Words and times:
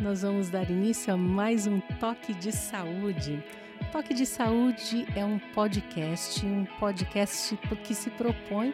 nós 0.00 0.22
vamos 0.22 0.48
dar 0.48 0.70
início 0.70 1.12
a 1.12 1.16
mais 1.16 1.66
um 1.66 1.78
Toque 1.98 2.32
de 2.32 2.50
Saúde. 2.52 3.44
Toque 3.92 4.14
de 4.14 4.24
Saúde 4.24 5.06
é 5.14 5.22
um 5.22 5.38
podcast, 5.38 6.44
um 6.46 6.64
podcast 6.78 7.54
que 7.84 7.94
se 7.94 8.08
propõe 8.08 8.72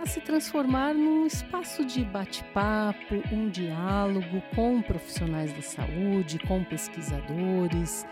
a 0.00 0.06
se 0.06 0.20
transformar 0.20 0.92
num 0.92 1.24
espaço 1.24 1.84
de 1.84 2.04
bate-papo, 2.04 3.14
um 3.32 3.48
diálogo 3.48 4.42
com 4.52 4.82
profissionais 4.82 5.52
da 5.52 5.62
saúde, 5.62 6.40
com 6.40 6.64
pesquisadores, 6.64 8.04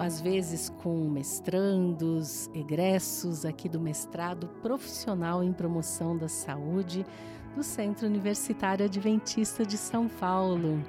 às 0.00 0.20
vezes 0.20 0.70
com 0.82 1.08
mestrandos, 1.08 2.50
egressos 2.52 3.44
aqui 3.44 3.68
do 3.68 3.78
mestrado 3.78 4.48
profissional 4.60 5.44
em 5.44 5.52
promoção 5.52 6.16
da 6.16 6.28
saúde 6.28 7.06
do 7.54 7.62
Centro 7.62 8.06
Universitário 8.06 8.86
Adventista 8.86 9.64
de 9.64 9.78
São 9.78 10.08
Paulo. 10.08 10.82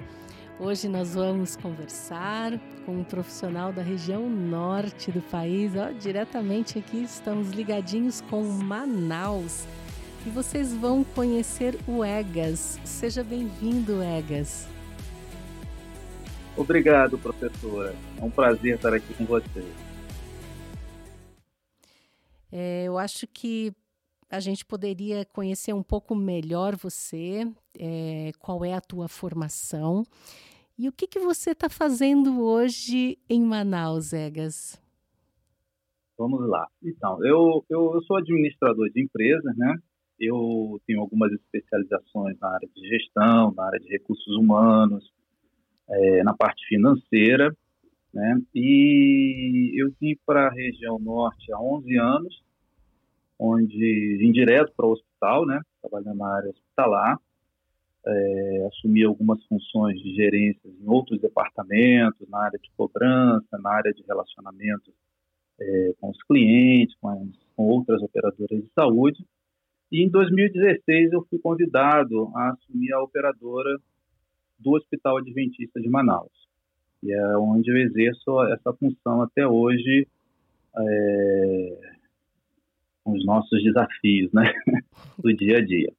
Hoje 0.59 0.87
nós 0.87 1.13
vamos 1.13 1.55
conversar 1.55 2.59
com 2.83 2.93
um 2.93 3.03
profissional 3.03 3.71
da 3.71 3.83
região 3.83 4.27
norte 4.27 5.11
do 5.11 5.21
país, 5.21 5.75
ó, 5.75 5.91
diretamente 5.91 6.79
aqui 6.79 7.03
estamos 7.03 7.51
ligadinhos 7.51 8.21
com 8.21 8.41
Manaus 8.43 9.67
e 10.25 10.31
vocês 10.31 10.73
vão 10.73 11.03
conhecer 11.03 11.77
o 11.87 12.03
EGAS. 12.03 12.79
Seja 12.83 13.23
bem-vindo, 13.23 14.01
EGAS. 14.01 14.67
Obrigado, 16.55 17.19
professora. 17.19 17.95
É 18.17 18.23
um 18.23 18.31
prazer 18.31 18.77
estar 18.77 18.95
aqui 18.95 19.13
com 19.13 19.25
você. 19.25 19.63
É, 22.51 22.85
eu 22.85 22.97
acho 22.97 23.27
que 23.27 23.71
a 24.29 24.39
gente 24.39 24.65
poderia 24.65 25.25
conhecer 25.25 25.73
um 25.73 25.83
pouco 25.83 26.15
melhor 26.15 26.75
você, 26.75 27.47
é, 27.79 28.31
qual 28.39 28.63
é 28.65 28.73
a 28.73 28.81
tua 28.81 29.07
formação 29.07 30.03
e 30.77 30.87
o 30.87 30.91
que, 30.91 31.07
que 31.07 31.19
você 31.19 31.51
está 31.51 31.69
fazendo 31.69 32.39
hoje 32.41 33.17
em 33.27 33.41
Manaus, 33.41 34.13
Egas. 34.13 34.79
Vamos 36.17 36.47
lá. 36.47 36.67
Então, 36.83 37.23
eu, 37.25 37.65
eu, 37.69 37.93
eu 37.95 38.01
sou 38.03 38.17
administrador 38.17 38.89
de 38.91 39.01
empresas, 39.01 39.55
né? 39.57 39.75
Eu 40.19 40.79
tenho 40.85 40.99
algumas 40.99 41.31
especializações 41.31 42.37
na 42.39 42.49
área 42.49 42.69
de 42.75 42.87
gestão, 42.87 43.53
na 43.55 43.65
área 43.65 43.79
de 43.79 43.87
recursos 43.87 44.35
humanos, 44.35 45.11
é, 45.89 46.23
na 46.23 46.35
parte 46.35 46.63
financeira, 46.67 47.55
né? 48.13 48.39
E 48.53 49.73
eu 49.81 49.91
vim 49.99 50.15
para 50.25 50.47
a 50.47 50.53
região 50.53 50.99
norte 50.99 51.51
há 51.51 51.59
11 51.59 51.97
anos, 51.97 52.43
onde 53.39 54.17
vim 54.17 54.31
direto 54.31 54.73
para 54.75 54.85
o 54.85 54.91
hospital, 54.91 55.45
né? 55.45 55.61
Trabalhando 55.81 56.17
na 56.17 56.35
área 56.35 56.49
hospitalar, 56.49 57.19
é, 58.05 58.67
assumi 58.67 59.03
algumas 59.03 59.43
funções 59.45 60.01
de 60.01 60.15
gerência 60.15 60.67
em 60.67 60.87
outros 60.87 61.19
departamentos, 61.19 62.27
na 62.29 62.39
área 62.43 62.59
de 62.59 62.69
cobrança, 62.75 63.57
na 63.59 63.71
área 63.71 63.93
de 63.93 64.03
relacionamento 64.07 64.91
é, 65.59 65.93
com 65.99 66.09
os 66.09 66.23
clientes, 66.23 66.95
com, 67.01 67.09
as, 67.09 67.19
com 67.55 67.63
outras 67.63 68.01
operadoras 68.01 68.63
de 68.63 68.69
saúde, 68.73 69.25
e 69.91 70.03
em 70.03 70.09
2016 70.09 71.13
eu 71.13 71.25
fui 71.29 71.39
convidado 71.39 72.29
a 72.35 72.51
assumir 72.51 72.91
a 72.93 73.01
operadora 73.01 73.77
do 74.59 74.71
Hospital 74.71 75.17
Adventista 75.17 75.79
de 75.79 75.89
Manaus. 75.89 76.31
E 77.03 77.11
é 77.11 77.37
onde 77.37 77.69
eu 77.69 77.77
exerço 77.77 78.43
essa 78.45 78.73
função 78.73 79.21
até 79.21 79.47
hoje, 79.47 80.07
é, 80.77 81.96
com 83.07 83.13
os 83.13 83.25
nossos 83.25 83.63
desafios 83.63 84.29
né, 84.33 84.53
do 85.17 85.33
dia 85.33 85.59
a 85.59 85.65
dia. 85.65 85.93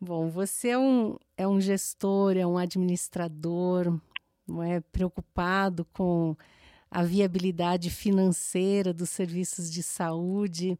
Bom, 0.00 0.30
você 0.30 0.70
é 0.70 0.78
um, 0.78 1.16
é 1.36 1.46
um 1.46 1.60
gestor, 1.60 2.34
é 2.34 2.46
um 2.46 2.56
administrador, 2.56 4.00
não 4.48 4.62
é 4.62 4.80
preocupado 4.80 5.84
com 5.92 6.34
a 6.90 7.02
viabilidade 7.02 7.90
financeira 7.90 8.92
dos 8.94 9.10
serviços 9.10 9.70
de 9.70 9.82
saúde. 9.82 10.78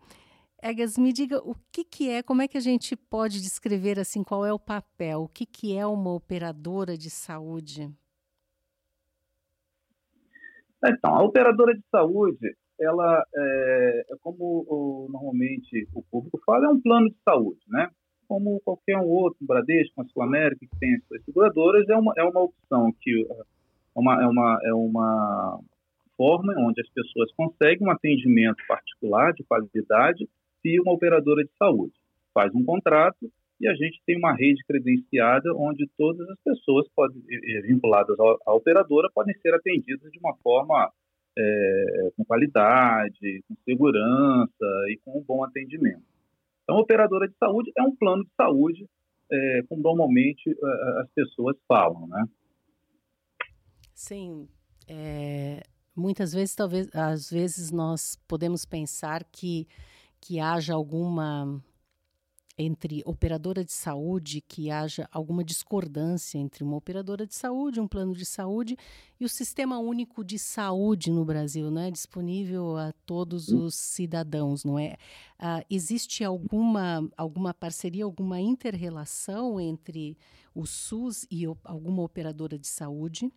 Egas, 0.63 0.97
me 0.97 1.13
diga 1.13 1.39
o 1.39 1.55
que, 1.71 1.85
que 1.85 2.09
é, 2.09 2.23
como 2.23 2.41
é 2.41 2.49
que 2.49 2.57
a 2.57 2.63
gente 2.63 2.97
pode 2.97 3.43
descrever 3.43 4.01
assim, 4.01 4.25
qual 4.25 4.47
é 4.47 4.53
o 4.53 4.59
papel, 4.59 5.25
o 5.25 5.29
que, 5.29 5.45
que 5.45 5.77
é 5.77 5.87
uma 5.87 6.15
operadora 6.15 6.97
de 6.97 7.11
saúde? 7.11 7.91
Então, 10.83 11.15
a 11.15 11.23
operadora 11.23 11.75
de 11.75 11.85
saúde, 11.91 12.57
ela 12.83 13.25
é, 13.35 14.07
é 14.11 14.17
como 14.23 14.67
o, 14.69 15.09
normalmente 15.11 15.87
o 15.95 16.03
público 16.03 16.41
fala, 16.45 16.67
é 16.67 16.69
um 16.69 16.81
plano 16.81 17.09
de 17.09 17.17
saúde, 17.25 17.61
né? 17.69 17.89
Como 18.27 18.61
qualquer 18.61 18.97
um 18.99 19.07
outro, 19.07 19.39
um 19.43 19.47
Bradesco, 19.47 19.93
uma 19.97 20.09
Sul 20.09 20.23
América, 20.23 20.67
que 20.67 20.79
tem 20.79 20.95
as 20.95 21.05
suas 21.05 21.25
seguradoras, 21.25 21.89
é 21.89 21.97
uma, 21.97 22.13
é 22.17 22.23
uma 22.23 22.41
opção 22.41 22.93
que 23.01 23.27
é 23.31 23.99
uma, 23.99 24.23
é 24.23 24.27
uma, 24.27 24.61
é 24.65 24.75
uma 24.75 25.61
forma 26.17 26.55
onde 26.59 26.81
as 26.81 26.89
pessoas 26.91 27.31
conseguem 27.33 27.87
um 27.87 27.91
atendimento 27.91 28.63
particular 28.67 29.33
de 29.33 29.45
qualidade 29.45 30.29
e 30.65 30.81
uma 30.81 30.93
operadora 30.93 31.45
de 31.45 31.51
saúde. 31.59 31.93
Faz 32.33 32.55
um 32.55 32.65
contrato 32.65 33.31
e 33.61 33.69
a 33.69 33.75
gente 33.75 34.01
tem 34.07 34.17
uma 34.17 34.35
rede 34.35 34.63
credenciada 34.67 35.55
onde 35.55 35.89
todas 35.97 36.29
as 36.29 36.39
pessoas 36.41 36.89
podem, 36.97 37.23
vinculadas 37.63 38.17
à 38.19 38.53
operadora 38.53 39.09
podem 39.15 39.35
ser 39.39 39.55
atendidas 39.55 40.11
de 40.11 40.19
uma 40.19 40.35
forma 40.43 40.91
é, 41.37 42.11
com 42.17 42.25
qualidade, 42.25 43.43
com 43.49 43.55
segurança 43.65 44.67
e 44.89 44.99
com 45.05 45.19
um 45.19 45.23
bom 45.23 45.45
atendimento. 45.45 46.03
Então, 46.63 46.77
a 46.77 46.81
operadora 46.81 47.29
de 47.29 47.35
saúde 47.39 47.73
é 47.77 47.83
um 47.83 47.95
plano 47.95 48.25
de 48.25 48.31
saúde, 48.37 48.87
é, 49.31 49.63
como 49.69 49.83
normalmente 49.83 50.51
é, 50.51 51.01
as 51.01 51.11
pessoas 51.15 51.57
falam, 51.67 52.07
né? 52.07 52.25
Sim. 53.95 54.49
É, 54.89 55.63
muitas 55.95 56.33
vezes, 56.33 56.55
talvez, 56.55 56.89
às 56.95 57.31
vezes 57.31 57.71
nós 57.71 58.17
podemos 58.27 58.65
pensar 58.65 59.25
que 59.25 59.67
que 60.23 60.39
haja 60.39 60.73
alguma 60.73 61.61
entre 62.57 63.03
operadora 63.05 63.65
de 63.65 63.73
saúde, 63.73 64.41
que 64.41 64.71
haja 64.71 65.09
alguma 65.11 65.43
discordância 65.43 66.39
entre 66.39 66.63
uma 66.63 66.77
operadora 66.77 67.27
de 67.27 67.35
saúde, 67.35 67.81
um 67.81 67.89
plano 67.89 68.15
de 68.15 68.27
saúde 68.27 68.77
e 69.19 69.25
o 69.25 69.29
sistema 69.29 69.79
único 69.79 70.25
de 70.25 70.39
saúde 70.39 71.11
no 71.11 71.25
Brasil, 71.25 71.71
né, 71.71 71.91
disponível 71.91 72.77
a 72.77 72.93
todos 73.07 73.49
os 73.49 73.75
cidadãos, 73.75 74.65
não 74.65 74.79
é? 74.79 74.97
Uh, 75.41 75.65
existe 75.71 76.23
alguma 76.23 77.09
alguma 77.17 77.55
parceria, 77.55 78.05
alguma 78.05 78.41
interrelação 78.41 79.61
entre 79.61 80.17
o 80.55 80.67
SUS 80.67 81.27
e 81.31 81.49
o, 81.49 81.57
alguma 81.65 82.03
operadora 82.03 82.59
de 82.59 82.67
saúde? 82.67 83.33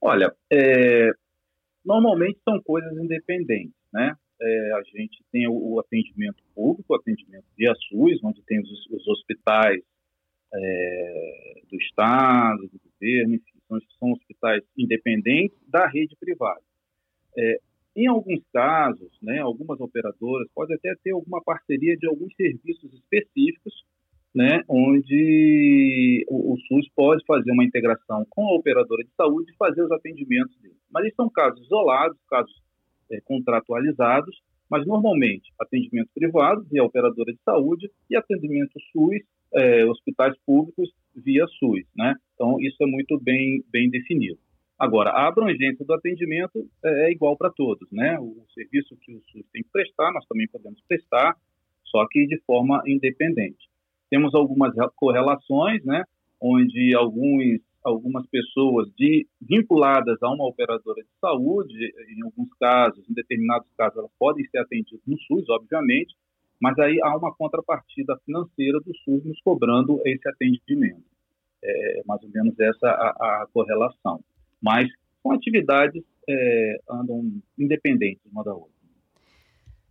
Olha, 0.00 0.34
é, 0.50 1.10
normalmente 1.84 2.40
são 2.44 2.60
coisas 2.62 2.92
independentes, 2.96 3.74
né? 3.92 4.16
É, 4.40 4.72
a 4.72 4.82
gente 4.82 5.22
tem 5.32 5.48
o, 5.48 5.52
o, 5.52 5.80
atendimento 5.80 6.42
público, 6.54 6.92
o 6.92 6.96
atendimento 6.96 7.44
via 7.56 7.74
SUS, 7.88 8.20
onde 8.22 8.42
tem 8.42 8.60
os, 8.60 8.86
os 8.90 9.06
hospitais 9.08 9.82
é, 10.54 11.62
do 11.70 11.76
Estado, 11.76 12.68
do 12.68 12.80
governo, 12.84 13.34
enfim, 13.34 13.58
são, 13.66 13.78
são 13.98 14.12
hospitais 14.12 14.62
independentes 14.76 15.58
da 15.68 15.86
rede 15.86 16.16
privada. 16.18 16.62
É, 17.36 17.60
em 17.96 18.06
alguns 18.06 18.40
casos, 18.52 19.10
né, 19.20 19.40
algumas 19.40 19.80
operadoras 19.80 20.48
podem 20.54 20.76
até 20.76 20.94
ter 21.02 21.10
alguma 21.10 21.42
parceria 21.42 21.96
de 21.96 22.06
alguns 22.06 22.32
serviços 22.36 22.92
específicos, 22.94 23.74
né, 24.34 24.62
onde 24.68 26.24
o, 26.28 26.52
o, 26.52 26.56
SUS 26.60 26.88
pode 26.94 27.24
fazer 27.26 27.50
uma 27.50 27.64
integração 27.64 28.24
com 28.30 28.46
a 28.46 28.54
operadora 28.54 29.02
de 29.02 29.10
saúde 29.16 29.50
e 29.50 29.56
fazer 29.56 29.82
os 29.82 29.90
atendimentos 29.90 30.56
dele. 30.60 30.76
Mas 30.92 31.06
isso 31.06 31.16
são 31.16 31.28
casos 31.28 31.60
isolados, 31.64 32.16
casos 32.28 32.54
é, 33.10 33.20
contratualizados, 33.22 34.36
mas 34.70 34.86
normalmente 34.86 35.50
atendimento 35.58 36.10
privado 36.14 36.64
via 36.70 36.84
operadora 36.84 37.32
de 37.32 37.40
saúde 37.42 37.90
e 38.10 38.16
atendimento 38.16 38.78
SUS, 38.92 39.22
é, 39.54 39.84
hospitais 39.86 40.36
públicos 40.44 40.90
via 41.14 41.46
SUS, 41.58 41.84
né? 41.96 42.14
Então 42.34 42.60
isso 42.60 42.76
é 42.82 42.86
muito 42.86 43.18
bem 43.18 43.64
bem 43.72 43.88
definido. 43.88 44.38
Agora 44.78 45.10
a 45.10 45.26
abrangência 45.26 45.84
do 45.84 45.94
atendimento 45.94 46.68
é, 46.84 47.08
é 47.08 47.12
igual 47.12 47.36
para 47.36 47.50
todos, 47.50 47.90
né? 47.90 48.18
O 48.20 48.44
serviço 48.52 48.96
que 49.00 49.14
o 49.14 49.22
SUS 49.32 49.46
tem 49.52 49.62
que 49.62 49.70
prestar 49.72 50.12
nós 50.12 50.26
também 50.26 50.46
podemos 50.48 50.80
prestar, 50.86 51.34
só 51.84 52.06
que 52.10 52.26
de 52.26 52.38
forma 52.42 52.82
independente. 52.86 53.68
Temos 54.10 54.34
algumas 54.34 54.74
correlações, 54.96 55.84
né? 55.84 56.04
Onde 56.40 56.94
alguns 56.94 57.60
algumas 57.88 58.26
pessoas 58.26 58.88
de, 58.96 59.26
vinculadas 59.40 60.22
a 60.22 60.30
uma 60.30 60.46
operadora 60.46 61.02
de 61.02 61.08
saúde, 61.20 61.92
em 62.16 62.22
alguns 62.22 62.48
casos, 62.58 63.04
em 63.08 63.14
determinados 63.14 63.68
casos, 63.76 63.98
elas 63.98 64.10
podem 64.18 64.44
ser 64.48 64.58
atendidas 64.58 65.00
no 65.06 65.18
SUS, 65.20 65.48
obviamente, 65.48 66.14
mas 66.60 66.78
aí 66.78 66.98
há 67.02 67.16
uma 67.16 67.34
contrapartida 67.34 68.18
financeira 68.24 68.80
do 68.80 68.96
SUS 68.98 69.24
nos 69.24 69.40
cobrando 69.42 70.00
esse 70.04 70.28
atendimento. 70.28 71.04
É 71.62 72.02
mais 72.06 72.22
ou 72.22 72.30
menos 72.30 72.58
essa 72.58 72.88
a, 72.88 73.42
a 73.42 73.46
correlação. 73.52 74.22
Mas 74.62 74.88
são 75.22 75.32
atividades 75.32 76.02
é, 76.28 76.80
andam 76.90 77.40
independentes 77.58 78.22
uma 78.30 78.44
da 78.44 78.54
outra. 78.54 78.72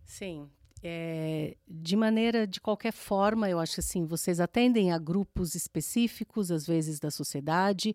Sim. 0.04 0.48
É, 0.82 1.56
de 1.66 1.96
maneira, 1.96 2.46
de 2.46 2.60
qualquer 2.60 2.92
forma, 2.92 3.50
eu 3.50 3.58
acho 3.58 3.80
assim, 3.80 4.06
vocês 4.06 4.38
atendem 4.38 4.92
a 4.92 4.98
grupos 4.98 5.54
específicos, 5.54 6.50
às 6.50 6.66
vezes 6.66 7.00
da 7.00 7.10
sociedade, 7.10 7.94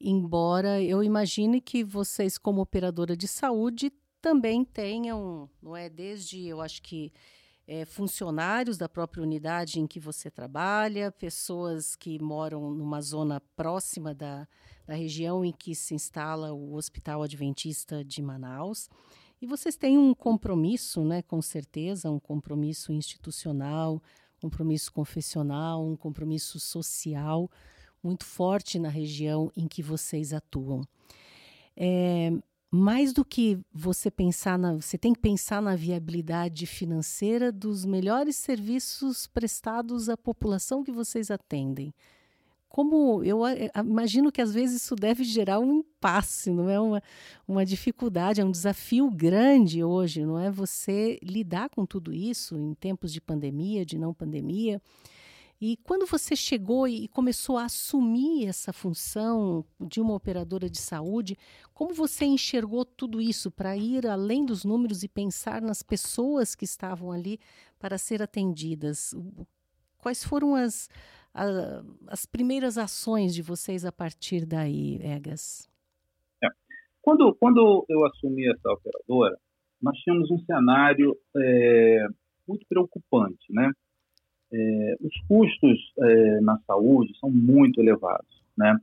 embora 0.00 0.82
eu 0.82 1.02
imagine 1.02 1.60
que 1.60 1.84
vocês, 1.84 2.36
como 2.36 2.60
operadora 2.60 3.16
de 3.16 3.28
saúde, 3.28 3.92
também 4.20 4.64
tenham, 4.64 5.48
não 5.62 5.76
é? 5.76 5.88
Desde, 5.88 6.46
eu 6.46 6.60
acho 6.60 6.82
que 6.82 7.12
é, 7.66 7.84
funcionários 7.84 8.76
da 8.76 8.88
própria 8.88 9.22
unidade 9.22 9.80
em 9.80 9.86
que 9.86 10.00
você 10.00 10.30
trabalha, 10.30 11.12
pessoas 11.12 11.96
que 11.96 12.20
moram 12.20 12.70
numa 12.70 13.00
zona 13.00 13.40
próxima 13.56 14.14
da, 14.14 14.46
da 14.86 14.94
região 14.94 15.44
em 15.44 15.52
que 15.52 15.74
se 15.74 15.94
instala 15.94 16.52
o 16.52 16.74
Hospital 16.74 17.22
Adventista 17.22 18.04
de 18.04 18.20
Manaus. 18.20 18.88
E 19.40 19.46
vocês 19.46 19.76
têm 19.76 19.98
um 19.98 20.14
compromisso, 20.14 21.04
né, 21.04 21.22
com 21.22 21.42
certeza, 21.42 22.10
um 22.10 22.18
compromisso 22.18 22.92
institucional, 22.92 24.02
um 24.36 24.40
compromisso 24.40 24.92
confessional, 24.92 25.84
um 25.84 25.96
compromisso 25.96 26.58
social 26.58 27.50
muito 28.04 28.24
forte 28.24 28.78
na 28.78 28.90
região 28.90 29.50
em 29.56 29.66
que 29.66 29.82
vocês 29.82 30.34
atuam. 30.34 30.82
É, 31.74 32.30
mais 32.70 33.12
do 33.12 33.24
que 33.24 33.58
você 33.72 34.10
pensar 34.10 34.58
na, 34.58 34.74
você 34.74 34.98
tem 34.98 35.12
que 35.12 35.20
pensar 35.20 35.62
na 35.62 35.74
viabilidade 35.74 36.66
financeira 36.66 37.50
dos 37.50 37.84
melhores 37.84 38.36
serviços 38.36 39.26
prestados 39.26 40.08
à 40.08 40.16
população 40.16 40.84
que 40.84 40.92
vocês 40.92 41.30
atendem 41.30 41.94
como 42.74 43.22
eu 43.22 43.42
imagino 43.86 44.32
que 44.32 44.42
às 44.42 44.52
vezes 44.52 44.82
isso 44.82 44.96
deve 44.96 45.22
gerar 45.22 45.60
um 45.60 45.74
impasse, 45.74 46.50
não 46.50 46.68
é 46.68 46.80
uma, 46.80 47.00
uma 47.46 47.64
dificuldade, 47.64 48.40
é 48.40 48.44
um 48.44 48.50
desafio 48.50 49.08
grande 49.12 49.84
hoje, 49.84 50.26
não 50.26 50.40
é? 50.40 50.50
Você 50.50 51.16
lidar 51.22 51.68
com 51.68 51.86
tudo 51.86 52.12
isso 52.12 52.58
em 52.58 52.74
tempos 52.74 53.12
de 53.12 53.20
pandemia, 53.20 53.86
de 53.86 53.96
não 53.96 54.12
pandemia. 54.12 54.82
E 55.60 55.76
quando 55.84 56.04
você 56.04 56.34
chegou 56.34 56.88
e 56.88 57.06
começou 57.06 57.58
a 57.58 57.66
assumir 57.66 58.48
essa 58.48 58.72
função 58.72 59.64
de 59.80 60.00
uma 60.00 60.14
operadora 60.14 60.68
de 60.68 60.78
saúde, 60.78 61.38
como 61.72 61.94
você 61.94 62.24
enxergou 62.24 62.84
tudo 62.84 63.20
isso 63.20 63.52
para 63.52 63.76
ir 63.76 64.04
além 64.04 64.44
dos 64.44 64.64
números 64.64 65.04
e 65.04 65.08
pensar 65.08 65.62
nas 65.62 65.80
pessoas 65.80 66.56
que 66.56 66.64
estavam 66.64 67.12
ali 67.12 67.38
para 67.78 67.98
ser 67.98 68.20
atendidas? 68.20 69.14
Quais 69.96 70.24
foram 70.24 70.56
as, 70.56 70.88
a, 71.34 71.82
as 72.06 72.24
primeiras 72.24 72.78
ações 72.78 73.34
de 73.34 73.42
vocês 73.42 73.84
a 73.84 73.92
partir 73.92 74.46
daí, 74.46 75.00
Egas? 75.02 75.68
É. 76.42 76.46
Quando, 77.02 77.34
quando 77.34 77.84
eu 77.88 78.06
assumi 78.06 78.48
essa 78.48 78.70
operadora, 78.70 79.36
nós 79.82 79.96
tínhamos 79.98 80.30
um 80.30 80.38
cenário 80.44 81.16
é, 81.36 82.06
muito 82.46 82.64
preocupante, 82.68 83.44
né? 83.50 83.70
É, 84.52 84.96
os 85.00 85.12
custos 85.26 85.92
é, 85.98 86.40
na 86.40 86.58
saúde 86.60 87.12
são 87.18 87.28
muito 87.28 87.80
elevados, 87.80 88.42
né? 88.56 88.76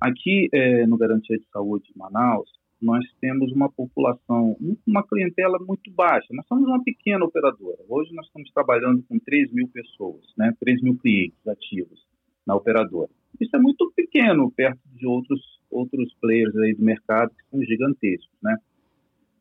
Aqui 0.00 0.48
é, 0.52 0.86
no 0.86 0.96
Garantia 0.96 1.36
de 1.36 1.44
Saúde 1.50 1.86
de 1.92 1.98
Manaus, 1.98 2.48
nós 2.80 3.04
temos 3.20 3.52
uma 3.52 3.70
população, 3.70 4.56
uma 4.86 5.06
clientela 5.06 5.58
muito 5.58 5.90
baixa. 5.90 6.28
Nós 6.32 6.46
somos 6.46 6.68
uma 6.68 6.82
pequena 6.82 7.24
operadora. 7.24 7.78
Hoje 7.88 8.14
nós 8.14 8.26
estamos 8.26 8.50
trabalhando 8.52 9.02
com 9.08 9.18
3 9.18 9.52
mil 9.52 9.68
pessoas, 9.68 10.22
né? 10.36 10.52
3 10.60 10.82
mil 10.82 10.96
clientes 10.98 11.46
ativos 11.46 12.06
na 12.46 12.54
operadora. 12.54 13.10
Isso 13.40 13.54
é 13.56 13.58
muito 13.58 13.90
pequeno 13.94 14.50
perto 14.52 14.80
de 14.94 15.06
outros, 15.06 15.40
outros 15.70 16.14
players 16.20 16.54
aí 16.56 16.74
do 16.74 16.84
mercado 16.84 17.30
que 17.30 17.50
são 17.50 17.62
gigantescos, 17.62 18.36
né? 18.42 18.56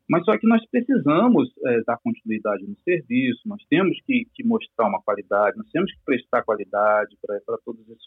Mas 0.08 0.24
só 0.24 0.38
que 0.38 0.48
nós 0.48 0.64
precisamos 0.70 1.52
é, 1.66 1.82
dar 1.82 1.98
continuidade 1.98 2.64
no 2.64 2.78
serviço, 2.84 3.42
nós 3.48 3.62
temos 3.68 4.00
que, 4.06 4.28
que, 4.36 4.44
mostrar 4.44 4.88
uma 4.88 5.02
qualidade, 5.02 5.58
nós 5.58 5.70
temos 5.72 5.92
que 5.92 6.00
prestar 6.06 6.44
qualidade 6.44 7.18
para 7.22 7.58
todos 7.66 7.82
esses, 7.90 8.06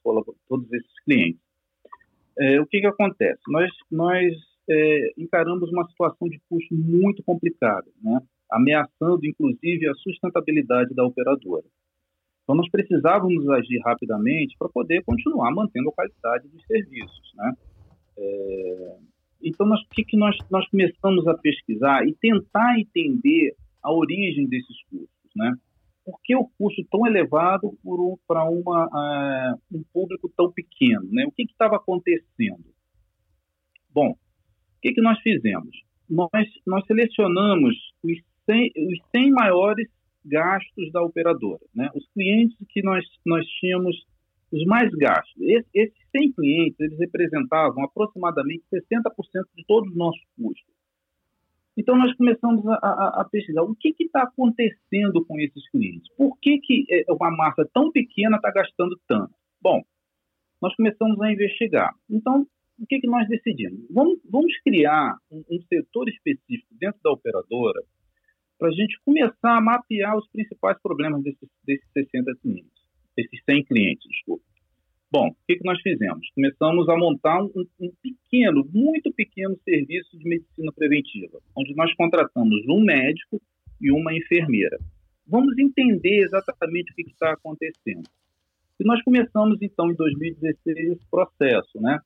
todos 0.48 0.72
esses 0.72 1.00
clientes. 1.04 1.40
É, 2.38 2.60
o 2.60 2.66
que, 2.66 2.80
que 2.80 2.86
acontece? 2.86 3.40
Nós, 3.48 3.68
nós 3.90 4.32
é, 4.68 5.12
encaramos 5.16 5.70
uma 5.70 5.86
situação 5.88 6.28
de 6.28 6.40
custo 6.48 6.74
muito 6.74 7.22
complicada, 7.22 7.86
né? 8.02 8.20
ameaçando 8.50 9.24
inclusive 9.24 9.88
a 9.88 9.94
sustentabilidade 9.94 10.94
da 10.94 11.04
operadora. 11.04 11.64
Então, 12.42 12.56
nós 12.56 12.70
precisávamos 12.70 13.46
agir 13.50 13.78
rapidamente 13.84 14.56
para 14.58 14.70
poder 14.70 15.02
continuar 15.04 15.50
mantendo 15.50 15.90
a 15.90 15.92
qualidade 15.92 16.48
dos 16.48 16.64
serviços. 16.64 17.32
Né? 17.34 17.52
É, 18.16 18.96
então, 19.42 19.66
nós, 19.66 19.80
o 19.82 19.88
que, 19.90 20.04
que 20.04 20.16
nós, 20.16 20.36
nós 20.50 20.66
começamos 20.70 21.26
a 21.26 21.36
pesquisar 21.36 22.06
e 22.06 22.14
tentar 22.14 22.78
entender 22.78 23.54
a 23.82 23.92
origem 23.92 24.46
desses 24.48 24.82
custos? 24.84 25.30
Né? 25.36 25.54
Por 26.04 26.18
que 26.24 26.34
o 26.34 26.48
custo 26.58 26.82
tão 26.90 27.06
elevado 27.06 27.76
para 28.26 28.48
uh, 28.48 29.60
um 29.70 29.84
público 29.92 30.32
tão 30.34 30.50
pequeno? 30.50 31.06
Né? 31.12 31.26
O 31.26 31.32
que 31.32 31.42
estava 31.42 31.76
acontecendo? 31.76 32.64
Bom, 33.92 34.16
o 34.78 34.80
que, 34.80 34.92
que 34.92 35.00
nós 35.00 35.18
fizemos? 35.20 35.76
Nós, 36.08 36.48
nós 36.66 36.86
selecionamos 36.86 37.74
os 38.02 38.18
100, 38.46 38.72
os 38.76 38.98
100 39.14 39.30
maiores 39.32 39.88
gastos 40.24 40.92
da 40.92 41.02
operadora. 41.02 41.60
Né? 41.74 41.90
Os 41.94 42.06
clientes 42.12 42.56
que 42.68 42.82
nós, 42.82 43.04
nós 43.26 43.44
tínhamos 43.60 43.96
os 44.52 44.64
mais 44.64 44.90
gastos. 44.92 45.34
esses 45.74 45.98
100 46.16 46.32
clientes, 46.32 46.80
eles 46.80 46.98
representavam 46.98 47.84
aproximadamente 47.84 48.64
60% 48.72 49.02
de 49.56 49.64
todos 49.66 49.90
os 49.90 49.96
nossos 49.96 50.22
custos. 50.36 50.78
Então, 51.76 51.96
nós 51.96 52.12
começamos 52.16 52.66
a, 52.66 52.74
a, 52.74 53.20
a 53.20 53.24
pesquisar 53.30 53.62
o 53.62 53.74
que 53.74 53.94
está 54.00 54.22
acontecendo 54.22 55.24
com 55.26 55.38
esses 55.38 55.68
clientes. 55.70 56.08
Por 56.16 56.36
que, 56.40 56.58
que 56.58 56.84
é, 56.90 57.04
uma 57.12 57.30
massa 57.30 57.68
tão 57.72 57.92
pequena 57.92 58.36
está 58.36 58.50
gastando 58.50 58.98
tanto? 59.06 59.32
Bom, 59.60 59.82
nós 60.60 60.74
começamos 60.74 61.20
a 61.20 61.32
investigar. 61.32 61.94
Então, 62.10 62.46
o 62.78 62.86
que, 62.86 63.00
que 63.00 63.06
nós 63.06 63.28
decidimos? 63.28 63.80
Vamos, 63.90 64.20
vamos 64.30 64.56
criar 64.60 65.16
um, 65.30 65.42
um 65.50 65.60
setor 65.62 66.08
específico 66.08 66.74
dentro 66.78 67.00
da 67.02 67.10
operadora 67.10 67.82
para 68.58 68.68
a 68.68 68.72
gente 68.72 68.98
começar 69.04 69.56
a 69.56 69.60
mapear 69.60 70.16
os 70.16 70.28
principais 70.30 70.80
problemas 70.82 71.22
desses, 71.22 71.48
desses 71.64 71.86
60 71.92 72.32
clientes, 72.42 72.72
desses 73.16 73.40
100 73.48 73.64
clientes, 73.64 74.08
desculpa. 74.08 74.44
Bom, 75.10 75.28
o 75.28 75.36
que, 75.46 75.56
que 75.56 75.64
nós 75.64 75.80
fizemos? 75.80 76.28
Começamos 76.34 76.88
a 76.88 76.96
montar 76.96 77.42
um, 77.42 77.50
um, 77.80 77.90
pequeno, 78.02 78.68
muito 78.72 79.10
pequeno 79.14 79.56
serviço 79.64 80.18
de 80.18 80.28
medicina 80.28 80.70
preventiva, 80.72 81.38
onde 81.56 81.74
nós 81.74 81.92
contratamos 81.94 82.60
um 82.68 82.84
médico 82.84 83.40
e 83.80 83.90
uma 83.90 84.14
enfermeira. 84.14 84.78
Vamos 85.26 85.56
entender 85.58 86.24
exatamente 86.24 86.92
o 86.92 86.94
que 86.94 87.02
está 87.02 87.32
acontecendo. 87.32 88.08
E 88.78 88.84
nós 88.84 89.02
começamos, 89.02 89.58
então, 89.62 89.90
em 89.90 89.94
2016, 89.94 90.92
esse 90.92 91.10
processo, 91.10 91.80
né? 91.80 91.98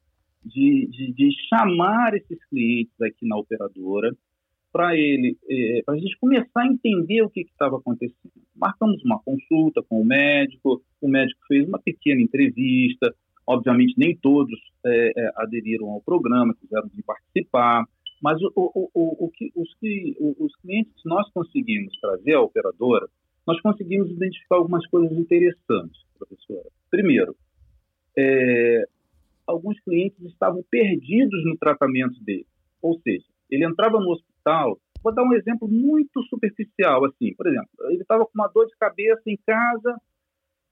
De, 0.44 0.88
de, 0.88 1.12
de 1.12 1.30
chamar 1.48 2.14
esses 2.14 2.44
clientes 2.46 3.00
aqui 3.00 3.26
na 3.26 3.36
operadora, 3.36 4.12
para 4.72 4.96
ele, 4.96 5.36
é, 5.48 5.82
para 5.84 5.94
a 5.94 5.98
gente 5.98 6.18
começar 6.18 6.62
a 6.62 6.66
entender 6.66 7.22
o 7.22 7.30
que 7.30 7.42
estava 7.42 7.76
acontecendo. 7.76 8.32
Marcamos 8.56 9.04
uma 9.04 9.20
consulta 9.22 9.82
com 9.82 10.00
o 10.00 10.04
médico, 10.04 10.82
o 11.00 11.08
médico 11.08 11.40
fez 11.46 11.68
uma 11.68 11.78
pequena 11.78 12.22
entrevista, 12.22 13.14
obviamente 13.46 13.94
nem 13.98 14.16
todos 14.16 14.58
é, 14.84 15.12
é, 15.16 15.30
aderiram 15.36 15.90
ao 15.90 16.00
programa, 16.00 16.54
quiseram 16.54 16.88
participar, 17.06 17.84
mas 18.22 18.40
o, 18.40 18.52
o, 18.56 18.90
o, 18.94 19.26
o 19.26 19.30
que, 19.30 19.52
os, 19.54 19.74
que, 19.78 20.16
os 20.20 20.54
clientes 20.56 20.92
que 21.02 21.08
nós 21.08 21.30
conseguimos 21.32 21.92
trazer 22.00 22.34
à 22.34 22.40
operadora, 22.40 23.06
nós 23.46 23.60
conseguimos 23.60 24.10
identificar 24.10 24.56
algumas 24.56 24.86
coisas 24.86 25.12
interessantes, 25.18 26.00
professora. 26.16 26.68
Primeiro, 26.90 27.34
é, 28.16 28.84
alguns 29.46 29.78
clientes 29.80 30.20
estavam 30.24 30.62
perdidos 30.70 31.44
no 31.44 31.56
tratamento 31.56 32.22
dele, 32.24 32.46
ou 32.80 32.98
seja, 33.00 33.24
ele 33.50 33.64
entrava 33.64 33.98
no 33.98 34.10
hospital. 34.10 34.78
Vou 35.02 35.14
dar 35.14 35.24
um 35.24 35.34
exemplo 35.34 35.68
muito 35.68 36.22
superficial, 36.24 37.04
assim, 37.04 37.34
por 37.34 37.46
exemplo, 37.46 37.68
ele 37.90 38.02
estava 38.02 38.24
com 38.24 38.32
uma 38.34 38.48
dor 38.48 38.66
de 38.66 38.76
cabeça 38.78 39.22
em 39.26 39.38
casa 39.44 39.96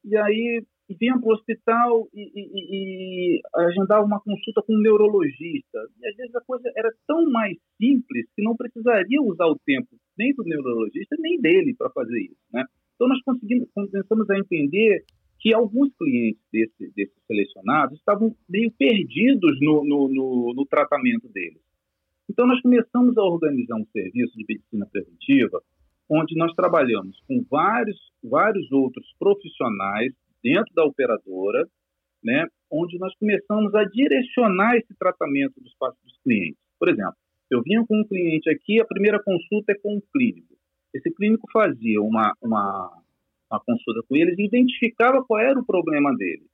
e 0.05 0.17
aí 0.17 0.65
vinha 0.99 1.19
para 1.19 1.29
o 1.29 1.33
hospital 1.33 2.09
e, 2.13 2.23
e, 2.35 3.37
e, 3.37 3.41
agendava 3.55 4.05
uma 4.05 4.21
consulta 4.21 4.63
com 4.63 4.75
um 4.75 4.81
neurologista. 4.81 5.79
E 6.01 6.09
às 6.09 6.17
vezes 6.17 6.35
a 6.35 6.41
coisa 6.41 6.71
era 6.77 6.91
tão 7.07 7.31
mais 7.31 7.57
simples 7.77 8.27
que 8.35 8.43
não 8.43 8.57
precisaria 8.57 9.23
usar 9.23 9.47
o 9.47 9.59
tempo 9.65 9.89
nem 10.19 10.35
do 10.35 10.43
neurologista 10.45 11.17
nem 11.19 11.41
dele 11.41 11.75
para 11.77 11.91
fazer 11.91 12.21
isso, 12.21 12.41
né? 12.53 12.65
Então 12.95 13.09
nós 13.09 13.23
conseguimos, 13.23 13.69
começamos 13.73 14.31
a 14.31 14.39
entender 14.39 15.05
que 15.41 15.55
alguns 15.55 15.91
clientes 15.97 16.43
desse, 16.53 16.93
desses 16.95 17.17
selecionados 17.27 17.99
estavam 17.99 18.35
meio 18.49 18.71
perdidos 18.73 19.59
no, 19.61 19.85
no, 19.85 20.09
no, 20.09 20.55
no 20.55 20.67
tratamento 20.67 21.29
deles. 21.29 21.61
Então, 22.29 22.47
nós 22.47 22.61
começamos 22.61 23.17
a 23.19 23.23
organizar 23.23 23.77
um 23.77 23.87
serviço 23.87 24.37
de 24.37 24.45
medicina 24.47 24.87
preventiva, 24.87 25.61
onde 26.09 26.37
nós 26.37 26.53
trabalhamos 26.55 27.19
com 27.27 27.45
vários, 27.51 27.99
vários 28.23 28.71
outros 28.71 29.07
profissionais 29.19 30.13
dentro 30.43 30.73
da 30.75 30.85
operadora, 30.85 31.67
né, 32.23 32.47
onde 32.71 32.99
nós 32.99 33.15
começamos 33.17 33.75
a 33.75 33.85
direcionar 33.85 34.77
esse 34.77 34.95
tratamento 34.99 35.55
dos, 35.61 35.73
dos 36.05 36.19
clientes. 36.23 36.61
Por 36.79 36.89
exemplo, 36.89 37.15
eu 37.51 37.63
vinha 37.63 37.85
com 37.87 38.01
um 38.01 38.07
cliente 38.07 38.49
aqui, 38.49 38.81
a 38.81 38.85
primeira 38.85 39.21
consulta 39.23 39.73
é 39.73 39.75
com 39.75 39.97
o 39.97 40.03
clínico. 40.13 40.55
Esse 40.95 41.11
clínico 41.13 41.49
fazia 41.53 42.01
uma, 42.01 42.33
uma, 42.41 43.03
uma 43.51 43.61
consulta 43.61 44.03
com 44.09 44.17
eles 44.17 44.39
e 44.39 44.47
identificava 44.47 45.25
qual 45.25 45.41
era 45.41 45.59
o 45.59 45.65
problema 45.65 46.15
dele. 46.17 46.45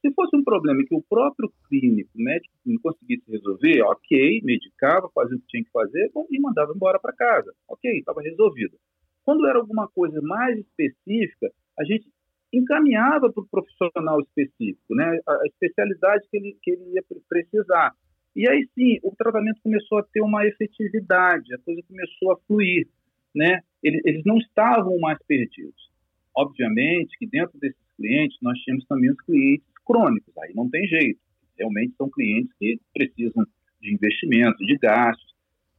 Se 0.00 0.12
fosse 0.14 0.36
um 0.36 0.42
problema 0.42 0.82
que 0.84 0.94
o 0.94 1.02
próprio 1.02 1.52
clínico, 1.68 2.10
médico 2.14 2.52
não 2.66 2.76
conseguisse 2.80 3.22
resolver, 3.30 3.82
ok, 3.82 4.40
medicava, 4.42 5.08
fazia 5.14 5.36
o 5.36 5.40
que 5.40 5.46
tinha 5.46 5.64
que 5.64 5.70
fazer 5.70 6.10
bom, 6.12 6.26
e 6.28 6.40
mandava 6.40 6.72
embora 6.74 6.98
para 6.98 7.12
casa. 7.12 7.52
Ok, 7.68 7.90
estava 7.98 8.20
resolvido. 8.20 8.76
Quando 9.24 9.46
era 9.46 9.58
alguma 9.58 9.88
coisa 9.88 10.20
mais 10.20 10.58
específica, 10.58 11.52
a 11.78 11.84
gente 11.84 12.08
encaminhava 12.52 13.32
para 13.32 13.42
o 13.42 13.48
profissional 13.48 14.20
específico, 14.20 14.94
né, 14.94 15.18
a 15.26 15.46
especialidade 15.46 16.26
que 16.30 16.36
ele, 16.36 16.58
que 16.60 16.72
ele 16.72 16.94
ia 16.94 17.02
precisar. 17.28 17.94
E 18.34 18.48
aí 18.48 18.66
sim, 18.74 18.98
o 19.02 19.14
tratamento 19.14 19.60
começou 19.62 19.98
a 19.98 20.02
ter 20.02 20.20
uma 20.20 20.44
efetividade, 20.46 21.54
a 21.54 21.58
coisa 21.58 21.80
começou 21.86 22.32
a 22.32 22.36
fluir, 22.46 22.88
né? 23.34 23.60
Eles, 23.82 24.22
não 24.24 24.38
estavam 24.38 24.98
mais 24.98 25.18
perdidos. 25.26 25.91
Obviamente 26.34 27.16
que 27.18 27.26
dentro 27.26 27.58
desses 27.58 27.80
clientes 27.96 28.36
nós 28.40 28.58
tínhamos 28.60 28.84
também 28.86 29.10
os 29.10 29.20
clientes 29.20 29.66
crônicos, 29.84 30.36
aí 30.38 30.52
não 30.54 30.68
tem 30.70 30.86
jeito. 30.86 31.20
Realmente 31.58 31.94
são 31.96 32.10
clientes 32.10 32.52
que 32.58 32.78
precisam 32.94 33.44
de 33.80 33.94
investimento, 33.94 34.64
de 34.64 34.76
gastos. 34.78 35.32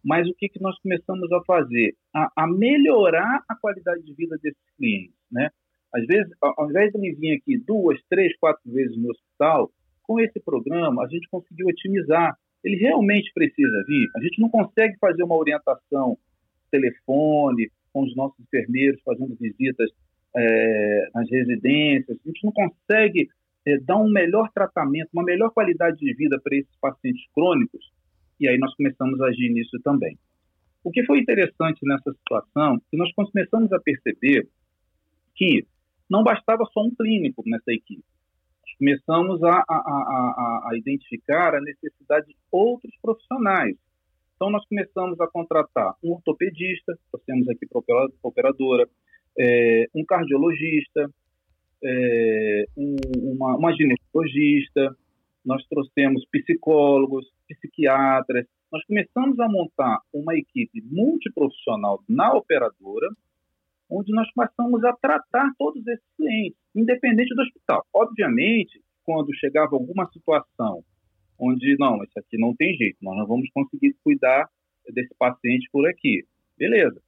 Mas 0.03 0.27
o 0.27 0.33
que, 0.35 0.49
que 0.49 0.61
nós 0.61 0.77
começamos 0.79 1.31
a 1.31 1.41
fazer? 1.45 1.95
A, 2.13 2.29
a 2.35 2.47
melhorar 2.47 3.43
a 3.47 3.55
qualidade 3.55 4.03
de 4.03 4.13
vida 4.13 4.37
desses 4.41 4.61
clientes, 4.77 5.15
né? 5.31 5.49
Às 5.93 6.05
vezes, 6.05 6.31
ao 6.41 6.69
invés 6.69 6.91
de 6.91 6.97
ele 6.97 7.15
vir 7.15 7.37
aqui 7.37 7.57
duas, 7.57 7.99
três, 8.09 8.35
quatro 8.37 8.61
vezes 8.71 8.97
no 8.97 9.11
hospital, 9.11 9.71
com 10.01 10.19
esse 10.19 10.39
programa 10.39 11.03
a 11.03 11.07
gente 11.07 11.27
conseguiu 11.29 11.67
otimizar. 11.67 12.35
Ele 12.63 12.77
realmente 12.77 13.31
precisa 13.33 13.83
vir. 13.87 14.09
A 14.15 14.21
gente 14.21 14.41
não 14.41 14.49
consegue 14.49 14.97
fazer 14.99 15.23
uma 15.23 15.37
orientação 15.37 16.17
telefone 16.71 17.69
com 17.91 18.03
os 18.03 18.15
nossos 18.15 18.39
enfermeiros 18.39 18.99
fazendo 19.05 19.35
visitas 19.35 19.91
é, 20.35 21.09
nas 21.13 21.29
residências. 21.29 22.17
A 22.23 22.27
gente 22.27 22.43
não 22.43 22.51
consegue 22.51 23.29
é, 23.65 23.77
dar 23.79 23.97
um 23.97 24.09
melhor 24.09 24.49
tratamento, 24.53 25.09
uma 25.13 25.23
melhor 25.23 25.51
qualidade 25.51 25.97
de 25.97 26.13
vida 26.13 26.39
para 26.41 26.57
esses 26.57 26.75
pacientes 26.79 27.23
crônicos. 27.33 27.91
E 28.39 28.47
aí 28.47 28.57
nós 28.57 28.75
começamos 28.75 29.21
a 29.21 29.27
agir 29.27 29.49
nisso 29.49 29.79
também. 29.83 30.17
O 30.83 30.91
que 30.91 31.03
foi 31.05 31.19
interessante 31.19 31.79
nessa 31.83 32.11
situação 32.11 32.75
é 32.75 32.79
que 32.91 32.97
nós 32.97 33.11
começamos 33.13 33.71
a 33.71 33.79
perceber 33.79 34.47
que 35.35 35.65
não 36.09 36.23
bastava 36.23 36.65
só 36.73 36.81
um 36.81 36.93
clínico 36.93 37.41
nessa 37.45 37.71
equipe. 37.71 38.03
Nós 38.61 38.77
começamos 38.77 39.43
a, 39.43 39.63
a, 39.67 39.75
a, 39.75 40.69
a 40.69 40.77
identificar 40.77 41.55
a 41.55 41.61
necessidade 41.61 42.27
de 42.27 42.35
outros 42.51 42.93
profissionais. 43.01 43.77
Então, 44.35 44.49
nós 44.49 44.65
começamos 44.67 45.19
a 45.21 45.27
contratar 45.27 45.95
um 46.03 46.11
ortopedista, 46.11 46.97
temos 47.25 47.47
aqui 47.47 47.65
para 47.65 47.81
operadora, 48.21 48.89
é, 49.37 49.87
um 49.93 50.05
cardiologista, 50.05 51.09
é, 51.83 52.65
um, 52.77 52.95
uma, 53.33 53.57
uma 53.57 53.73
ginecologista, 53.73 54.95
nós 55.45 55.65
trouxemos 55.67 56.25
psicólogos, 56.31 57.29
psiquiatras, 57.47 58.45
nós 58.71 58.83
começamos 58.85 59.39
a 59.39 59.47
montar 59.47 59.99
uma 60.13 60.35
equipe 60.35 60.81
multiprofissional 60.81 62.01
na 62.07 62.33
operadora, 62.33 63.09
onde 63.89 64.11
nós 64.11 64.27
passamos 64.33 64.83
a 64.83 64.93
tratar 64.93 65.51
todos 65.57 65.85
esses 65.85 66.05
clientes, 66.17 66.57
independente 66.73 67.35
do 67.35 67.41
hospital. 67.41 67.85
Obviamente, 67.93 68.81
quando 69.03 69.35
chegava 69.35 69.75
alguma 69.75 70.09
situação 70.11 70.83
onde, 71.37 71.75
não, 71.77 72.03
isso 72.03 72.17
aqui 72.17 72.37
não 72.37 72.55
tem 72.55 72.75
jeito, 72.75 72.97
nós 73.01 73.17
não 73.17 73.27
vamos 73.27 73.49
conseguir 73.51 73.95
cuidar 74.03 74.47
desse 74.89 75.13
paciente 75.19 75.67
por 75.71 75.87
aqui, 75.87 76.25
beleza. 76.57 77.01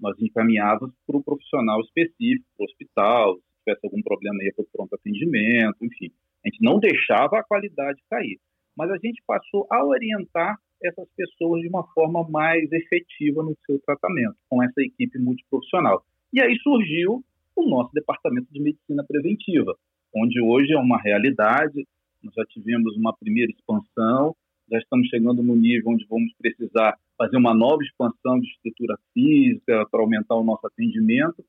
Nós 0.00 0.16
encaminhávamos 0.20 0.94
para 1.06 1.16
o 1.16 1.22
profissional 1.22 1.80
específico, 1.80 2.46
para 2.56 2.64
o 2.64 2.66
hospital, 2.66 3.36
se 3.36 3.42
tivesse 3.64 3.80
algum 3.84 4.02
problema, 4.02 4.42
ia 4.42 4.52
para 4.54 4.62
o 4.62 4.68
pronto 4.72 4.94
atendimento, 4.94 5.76
enfim. 5.84 6.10
A 6.44 6.48
gente 6.48 6.62
não 6.62 6.78
deixava 6.78 7.38
a 7.38 7.44
qualidade 7.44 8.00
cair, 8.08 8.38
mas 8.76 8.90
a 8.90 8.96
gente 8.96 9.22
passou 9.26 9.66
a 9.70 9.84
orientar 9.84 10.56
essas 10.82 11.06
pessoas 11.14 11.60
de 11.60 11.68
uma 11.68 11.86
forma 11.92 12.26
mais 12.30 12.70
efetiva 12.72 13.42
no 13.42 13.54
seu 13.66 13.78
tratamento, 13.80 14.36
com 14.48 14.62
essa 14.62 14.80
equipe 14.80 15.18
multiprofissional. 15.18 16.02
E 16.32 16.40
aí 16.40 16.56
surgiu 16.62 17.22
o 17.54 17.68
nosso 17.68 17.92
departamento 17.92 18.46
de 18.50 18.60
medicina 18.60 19.04
preventiva, 19.04 19.76
onde 20.14 20.40
hoje 20.40 20.72
é 20.72 20.78
uma 20.78 20.98
realidade. 20.98 21.86
Nós 22.22 22.34
já 22.34 22.44
tivemos 22.46 22.96
uma 22.96 23.14
primeira 23.14 23.52
expansão, 23.52 24.34
já 24.70 24.78
estamos 24.78 25.08
chegando 25.08 25.42
no 25.42 25.56
nível 25.56 25.90
onde 25.90 26.06
vamos 26.08 26.32
precisar 26.38 26.96
fazer 27.20 27.36
uma 27.36 27.52
nova 27.52 27.82
expansão 27.82 28.40
de 28.40 28.48
estrutura 28.48 28.96
física 29.12 29.86
para 29.90 30.00
aumentar 30.00 30.36
o 30.36 30.42
nosso 30.42 30.66
atendimento 30.66 31.44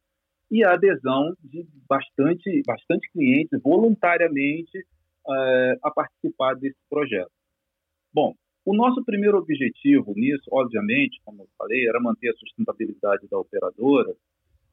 e 0.51 0.65
a 0.65 0.73
adesão 0.73 1.33
de 1.41 1.65
bastante, 1.87 2.61
bastante 2.67 3.09
clientes 3.13 3.57
voluntariamente 3.63 4.77
uh, 5.25 5.79
a 5.81 5.89
participar 5.89 6.55
desse 6.55 6.77
projeto. 6.89 7.31
Bom, 8.13 8.35
o 8.65 8.75
nosso 8.75 9.01
primeiro 9.05 9.37
objetivo 9.37 10.13
nisso, 10.13 10.43
obviamente, 10.51 11.21
como 11.23 11.43
eu 11.43 11.47
falei, 11.57 11.87
era 11.87 12.01
manter 12.01 12.31
a 12.31 12.33
sustentabilidade 12.33 13.29
da 13.31 13.39
operadora 13.39 14.13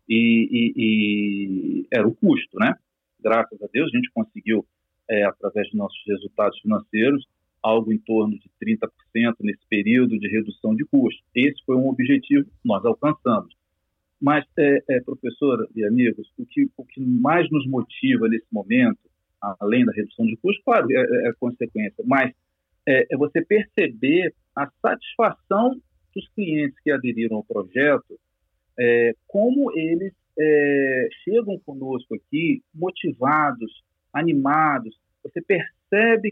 e, 0.09 0.49
e, 0.51 0.73
e 0.77 1.87
era 1.93 2.09
o 2.09 2.15
custo, 2.17 2.59
né? 2.59 2.75
Graças 3.21 3.63
a 3.63 3.69
Deus 3.73 3.89
a 3.95 3.97
gente 3.97 4.11
conseguiu, 4.13 4.67
é, 5.09 5.23
através 5.23 5.69
dos 5.69 5.77
nossos 5.77 6.03
resultados 6.09 6.59
financeiros, 6.59 7.25
algo 7.63 7.93
em 7.93 7.99
torno 7.99 8.39
de 8.39 8.51
30% 8.63 8.89
nesse 9.41 9.67
período 9.69 10.19
de 10.19 10.29
redução 10.29 10.75
de 10.75 10.85
custos. 10.85 11.23
Esse 11.35 11.63
foi 11.65 11.77
um 11.77 11.89
objetivo 11.89 12.45
que 12.45 12.51
nós 12.65 12.85
alcançamos. 12.85 13.55
Mas, 14.21 14.45
é, 14.59 14.83
é, 14.89 15.01
professora 15.01 15.67
e 15.75 15.85
amigos, 15.85 16.29
o 16.37 16.45
que, 16.45 16.69
o 16.77 16.85
que 16.85 17.01
mais 17.01 17.49
nos 17.51 17.67
motiva 17.67 18.29
nesse 18.29 18.47
momento, 18.51 18.99
além 19.61 19.85
da 19.85 19.93
redução 19.93 20.27
de 20.27 20.37
custos, 20.37 20.63
claro, 20.65 20.91
é, 20.91 20.97
é, 20.97 21.29
é 21.29 21.33
consequência, 21.39 22.03
mas 22.05 22.33
é, 22.87 23.07
é, 23.11 23.17
você 23.17 23.45
perceber 23.45 24.35
a 24.57 24.69
satisfação 24.83 25.81
dos 26.15 26.29
clientes 26.35 26.79
que 26.83 26.91
aderiram 26.91 27.37
ao 27.37 27.45
projeto 27.45 28.19
é, 28.79 29.15
como 29.27 29.71
eles 29.77 30.13
é, 30.39 31.09
chegam 31.25 31.59
conosco 31.61 32.15
aqui 32.15 32.63
motivados, 32.75 33.85
animados. 34.13 34.97
Você 35.23 35.43
percebe 35.43 35.78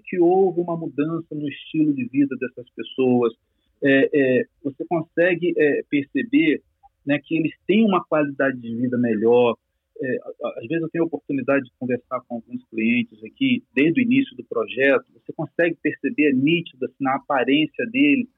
que 0.05 0.19
houve 0.19 0.61
uma 0.61 0.77
mudança 0.77 1.35
no 1.35 1.49
estilo 1.49 1.95
de 1.95 2.05
vida 2.07 2.37
dessas 2.39 2.69
pessoas. 2.71 3.35
É, 3.83 4.11
é 4.13 4.45
você 4.63 4.85
consegue 4.87 5.55
é, 5.57 5.83
perceber 5.89 6.63
né, 7.07 7.19
que 7.23 7.37
eles 7.37 7.53
têm 7.67 7.85
uma 7.85 8.05
qualidade 8.05 8.59
de 8.59 8.75
vida 8.75 8.99
melhor. 8.99 9.57
É, 10.03 10.19
às 10.59 10.67
vezes 10.67 10.83
eu 10.83 10.91
tenho 10.91 11.05
a 11.05 11.07
oportunidade 11.07 11.65
de 11.65 11.73
conversar 11.79 12.21
com 12.29 12.37
alguns 12.37 12.63
clientes 12.69 13.23
aqui, 13.25 13.63
desde 13.75 14.01
o 14.01 14.03
início 14.03 14.37
do 14.37 14.45
projeto, 14.45 15.07
você 15.15 15.33
consegue 15.33 15.77
perceber 15.81 16.35
nítida 16.35 16.87
assim, 16.87 16.97
na 17.01 17.15
aparência 17.15 17.87
dele 17.87 18.29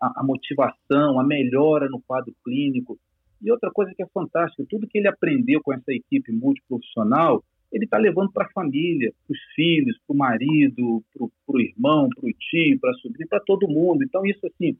a, 0.00 0.20
a 0.20 0.24
motivação, 0.24 1.18
a 1.18 1.24
melhora 1.24 1.88
no 1.88 2.02
quadro 2.02 2.34
clínico. 2.44 2.98
E 3.42 3.50
outra 3.50 3.70
coisa 3.70 3.92
que 3.94 4.02
é 4.02 4.06
fantástica, 4.12 4.66
tudo 4.68 4.86
que 4.86 4.98
ele 4.98 5.08
aprendeu 5.08 5.62
com 5.62 5.72
essa 5.72 5.92
equipe 5.92 6.32
multiprofissional, 6.32 7.42
ele 7.72 7.84
está 7.84 7.98
levando 7.98 8.32
para 8.32 8.46
a 8.46 8.50
família, 8.50 9.12
para 9.26 9.34
os 9.34 9.40
filhos, 9.54 9.98
para 10.06 10.14
o 10.14 10.16
marido, 10.16 11.02
para 11.12 11.26
o 11.48 11.60
irmão, 11.60 12.08
para 12.08 12.28
o 12.28 12.32
tio, 12.32 12.78
para 12.80 12.90
a 12.90 12.94
sobrinha, 12.94 13.26
para 13.28 13.40
todo 13.40 13.68
mundo. 13.68 14.02
Então, 14.04 14.24
isso, 14.24 14.46
assim, 14.46 14.76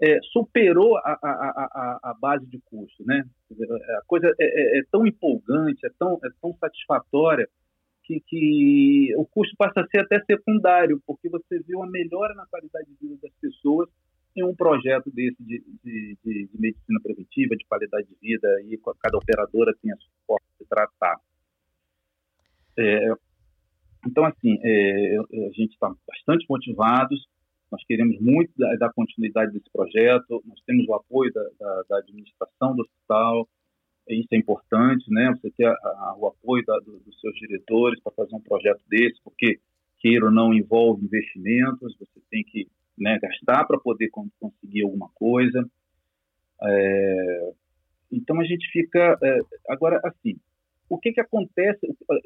é, 0.00 0.18
superou 0.32 0.96
a, 0.98 1.00
a, 1.00 1.18
a, 1.22 2.10
a, 2.10 2.14
base 2.14 2.44
de 2.46 2.60
custo, 2.64 3.04
né? 3.04 3.24
A 3.98 4.02
coisa 4.06 4.26
é, 4.40 4.78
é, 4.78 4.78
é, 4.78 4.82
tão 4.90 5.06
empolgante, 5.06 5.86
é 5.86 5.90
tão, 5.98 6.18
é 6.24 6.28
tão 6.40 6.52
satisfatória 6.54 7.48
que, 8.04 8.20
que 8.26 9.14
o 9.16 9.24
custo 9.24 9.54
passa 9.56 9.80
a 9.80 9.86
ser 9.86 10.00
até 10.00 10.20
secundário, 10.24 11.00
porque 11.06 11.28
você 11.28 11.60
vê 11.60 11.76
uma 11.76 11.88
melhora 11.88 12.34
na 12.34 12.46
qualidade 12.46 12.88
de 12.88 12.96
vida 13.00 13.18
das 13.22 13.32
pessoas 13.40 13.88
em 14.34 14.42
um 14.42 14.54
projeto 14.54 15.10
desse 15.10 15.36
de, 15.40 15.62
de, 15.84 16.18
de, 16.24 16.48
de, 16.52 16.60
medicina 16.60 17.00
preventiva, 17.02 17.54
de 17.54 17.64
qualidade 17.66 18.08
de 18.08 18.16
vida, 18.20 18.48
e 18.64 18.78
cada 19.00 19.18
operadora 19.18 19.72
tem 19.80 19.92
a 19.92 19.96
sua 19.96 20.10
forma 20.26 20.46
de 20.58 20.66
tratar. 20.66 21.16
É, 22.78 23.12
então, 24.06 24.24
assim, 24.24 24.58
é, 24.62 25.16
a 25.18 25.52
gente 25.52 25.72
está 25.72 25.92
bastante 26.06 26.46
motivados, 26.48 27.26
nós 27.70 27.82
queremos 27.86 28.20
muito 28.20 28.52
dar, 28.78 28.92
continuidade 28.92 29.52
desse 29.52 29.70
projeto, 29.72 30.42
nós 30.46 30.60
temos 30.66 30.86
o 30.86 30.94
apoio 30.94 31.32
da, 31.32 31.42
da, 31.58 31.82
da 31.88 31.98
administração 31.98 32.74
do 32.74 32.82
hospital, 32.82 33.48
isso 34.08 34.28
é 34.32 34.36
importante, 34.36 35.10
né? 35.10 35.32
Você 35.32 35.50
ter 35.52 35.66
a, 35.66 35.72
a, 35.72 36.16
o 36.18 36.26
apoio 36.26 36.64
da, 36.66 36.78
do, 36.80 36.98
dos 36.98 37.20
seus 37.20 37.34
diretores 37.36 38.00
para 38.02 38.12
fazer 38.12 38.34
um 38.34 38.40
projeto 38.40 38.82
desse, 38.88 39.20
porque, 39.22 39.60
queira 40.00 40.26
ou 40.26 40.30
não, 40.30 40.52
envolve 40.52 41.04
investimentos, 41.04 41.96
você 41.98 42.20
tem 42.30 42.42
que 42.44 42.66
né, 42.98 43.18
gastar 43.20 43.64
para 43.64 43.78
poder 43.78 44.10
conseguir 44.10 44.82
alguma 44.82 45.08
coisa. 45.14 45.64
É, 46.62 47.52
então 48.10 48.40
a 48.40 48.44
gente 48.44 48.68
fica 48.70 49.18
é, 49.22 49.38
agora 49.68 50.00
assim. 50.04 50.36
O 50.92 50.98
que 50.98 51.10
que 51.10 51.22
acontece? 51.22 51.80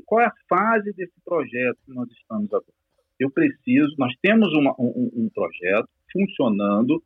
Qual 0.05 0.21
é 0.21 0.25
a 0.25 0.35
fase 0.49 0.93
desse 0.93 1.15
projeto 1.25 1.79
que 1.87 1.95
nós 1.95 2.11
estamos 2.11 2.53
agora? 2.53 2.75
Eu 3.17 3.31
preciso. 3.31 3.95
Nós 3.97 4.13
temos 4.21 4.53
uma, 4.55 4.75
um, 4.77 5.09
um 5.15 5.31
projeto 5.33 5.89
funcionando 6.13 7.01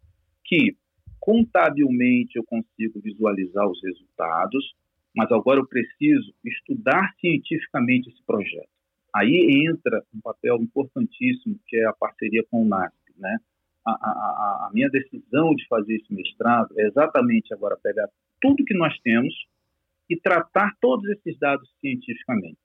que 0.47 0.75
contabilmente 1.21 2.37
eu 2.37 2.45
consigo 2.45 2.99
visualizar 3.03 3.69
os 3.69 3.79
resultados, 3.83 4.75
mas 5.15 5.31
agora 5.31 5.61
eu 5.61 5.67
preciso 5.67 6.33
estudar 6.43 7.13
cientificamente 7.21 8.09
esse 8.09 8.25
projeto. 8.25 8.71
Aí 9.15 9.67
entra 9.69 10.03
um 10.15 10.21
papel 10.23 10.57
importantíssimo 10.63 11.61
que 11.67 11.77
é 11.77 11.85
a 11.85 11.93
parceria 11.93 12.43
com 12.51 12.63
o 12.63 12.67
NASP, 12.67 12.97
né? 13.19 13.37
A, 13.87 13.91
a, 13.91 14.67
a, 14.67 14.71
minha 14.73 14.89
decisão 14.89 15.55
de 15.55 15.67
fazer 15.69 15.97
esse 15.97 16.15
mestrado 16.15 16.73
é 16.79 16.87
exatamente 16.87 17.53
agora 17.53 17.77
pegar 17.83 18.09
tudo 18.41 18.65
que 18.65 18.75
nós 18.75 18.99
temos 19.01 19.35
e 20.11 20.21
tratar 20.21 20.73
todos 20.81 21.09
esses 21.09 21.39
dados 21.39 21.69
cientificamente. 21.81 22.59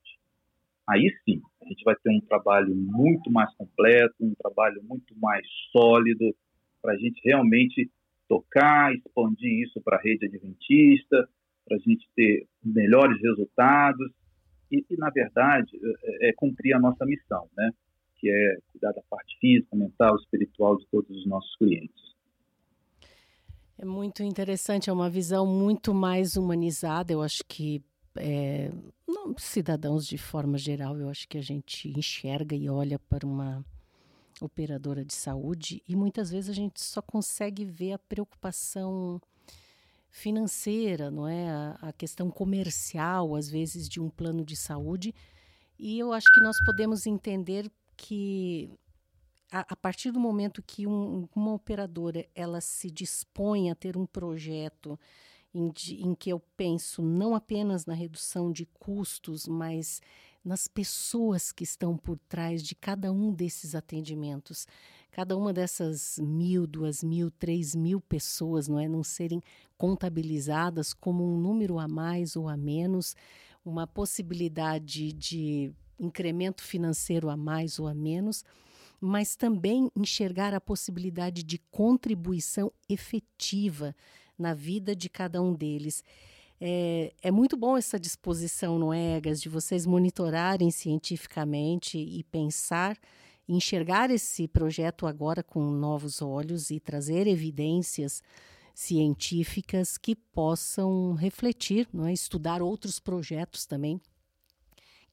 Aí 0.87 1.09
sim, 1.23 1.41
a 1.61 1.67
gente 1.69 1.83
vai 1.83 1.95
ter 1.95 2.09
um 2.09 2.21
trabalho 2.21 2.75
muito 2.75 3.31
mais 3.31 3.53
completo, 3.55 4.15
um 4.19 4.33
trabalho 4.35 4.83
muito 4.83 5.15
mais 5.19 5.45
sólido, 5.71 6.35
para 6.81 6.93
a 6.93 6.97
gente 6.97 7.21
realmente 7.23 7.89
tocar, 8.27 8.93
expandir 8.93 9.63
isso 9.63 9.81
para 9.81 9.97
a 9.97 10.01
rede 10.01 10.25
adventista, 10.25 11.29
para 11.67 11.77
a 11.77 11.79
gente 11.79 12.07
ter 12.15 12.47
melhores 12.63 13.19
resultados 13.21 14.11
e, 14.71 14.85
e 14.89 14.97
na 14.97 15.09
verdade, 15.09 15.79
é, 16.03 16.29
é, 16.29 16.33
cumprir 16.33 16.73
a 16.73 16.79
nossa 16.79 17.05
missão, 17.05 17.47
né? 17.55 17.71
que 18.17 18.29
é 18.29 18.57
cuidar 18.71 18.91
da 18.91 19.01
parte 19.09 19.37
física, 19.39 19.75
mental, 19.75 20.15
espiritual 20.17 20.77
de 20.77 20.87
todos 20.87 21.09
os 21.09 21.25
nossos 21.27 21.55
clientes. 21.57 22.14
É 23.77 23.85
muito 23.85 24.23
interessante, 24.23 24.89
é 24.89 24.93
uma 24.93 25.09
visão 25.09 25.45
muito 25.45 25.93
mais 25.93 26.37
humanizada. 26.37 27.11
Eu 27.11 27.21
acho 27.21 27.43
que 27.45 27.83
é, 28.17 28.71
não, 29.07 29.35
cidadãos 29.37 30.07
de 30.07 30.17
forma 30.17 30.57
geral, 30.57 30.97
eu 30.97 31.09
acho 31.09 31.27
que 31.27 31.37
a 31.37 31.41
gente 31.41 31.89
enxerga 31.89 32.55
e 32.55 32.69
olha 32.69 32.97
para 32.97 33.25
uma 33.25 33.65
operadora 34.41 35.03
de 35.03 35.13
saúde 35.13 35.81
e 35.87 35.95
muitas 35.95 36.29
vezes 36.29 36.49
a 36.49 36.53
gente 36.53 36.83
só 36.83 37.01
consegue 37.01 37.63
ver 37.63 37.93
a 37.93 37.99
preocupação 37.99 39.21
financeira, 40.09 41.11
não 41.11 41.27
é? 41.27 41.49
A, 41.49 41.77
a, 41.81 41.93
questão 41.93 42.31
comercial, 42.31 43.35
às 43.35 43.49
vezes, 43.49 43.89
de 43.89 43.99
um 43.99 44.09
plano 44.09 44.45
de 44.45 44.55
saúde. 44.55 45.13
E 45.77 45.99
eu 45.99 46.13
acho 46.13 46.25
que 46.33 46.39
nós 46.41 46.55
podemos 46.65 47.05
entender 47.05 47.69
que 47.97 48.69
a, 49.51 49.73
a 49.73 49.75
partir 49.75 50.11
do 50.11 50.19
momento 50.19 50.63
que 50.63 50.87
um, 50.87 51.27
uma 51.35 51.53
operadora 51.53 52.25
ela 52.33 52.61
se 52.61 52.89
dispõe 52.89 53.69
a 53.69 53.75
ter 53.75 53.97
um 53.97 54.05
projeto 54.05 54.99
em, 55.53 55.71
em 55.99 56.15
que 56.15 56.29
eu 56.29 56.39
penso 56.57 57.01
não 57.01 57.33
apenas 57.33 57.85
na 57.85 57.93
redução 57.93 58.51
de 58.51 58.65
custos, 58.65 59.47
mas 59.47 60.01
nas 60.43 60.67
pessoas 60.67 61.51
que 61.51 61.63
estão 61.63 61.97
por 61.97 62.19
trás 62.29 62.61
de 62.61 62.75
cada 62.75 63.11
um 63.11 63.33
desses 63.33 63.73
atendimentos. 63.73 64.67
Cada 65.11 65.35
uma 65.35 65.51
dessas 65.51 66.19
mil, 66.19 66.67
duas 66.67 67.03
mil, 67.03 67.31
três 67.31 67.73
mil 67.73 67.99
pessoas, 67.99 68.67
não 68.67 68.77
é? 68.77 68.87
Não 68.87 69.03
serem 69.03 69.41
contabilizadas 69.77 70.93
como 70.93 71.23
um 71.23 71.37
número 71.39 71.79
a 71.79 71.87
mais 71.87 72.35
ou 72.35 72.47
a 72.47 72.55
menos, 72.55 73.15
uma 73.63 73.87
possibilidade 73.87 75.13
de 75.13 75.73
incremento 75.99 76.61
financeiro 76.61 77.29
a 77.29 77.37
mais 77.37 77.79
ou 77.79 77.87
a 77.87 77.93
menos, 77.93 78.43
mas 78.99 79.35
também 79.35 79.89
enxergar 79.95 80.53
a 80.53 80.61
possibilidade 80.61 81.43
de 81.43 81.57
contribuição 81.71 82.71
efetiva 82.89 83.95
na 84.37 84.53
vida 84.53 84.95
de 84.95 85.09
cada 85.09 85.41
um 85.41 85.53
deles. 85.53 86.03
É, 86.59 87.13
é 87.21 87.31
muito 87.31 87.57
bom 87.57 87.77
essa 87.77 87.99
disposição, 87.99 88.79
não 88.79 88.93
é, 88.93 89.17
Egas, 89.17 89.41
de 89.41 89.49
vocês 89.49 89.85
monitorarem 89.85 90.71
cientificamente 90.71 91.97
e 91.97 92.23
pensar, 92.23 92.97
enxergar 93.47 94.09
esse 94.09 94.47
projeto 94.47 95.05
agora 95.05 95.43
com 95.43 95.69
novos 95.69 96.21
olhos 96.21 96.71
e 96.71 96.79
trazer 96.79 97.27
evidências 97.27 98.23
científicas 98.73 99.97
que 99.97 100.15
possam 100.15 101.13
refletir, 101.13 101.87
não 101.93 102.05
é, 102.05 102.13
estudar 102.13 102.61
outros 102.61 102.99
projetos 102.99 103.65
também 103.65 104.01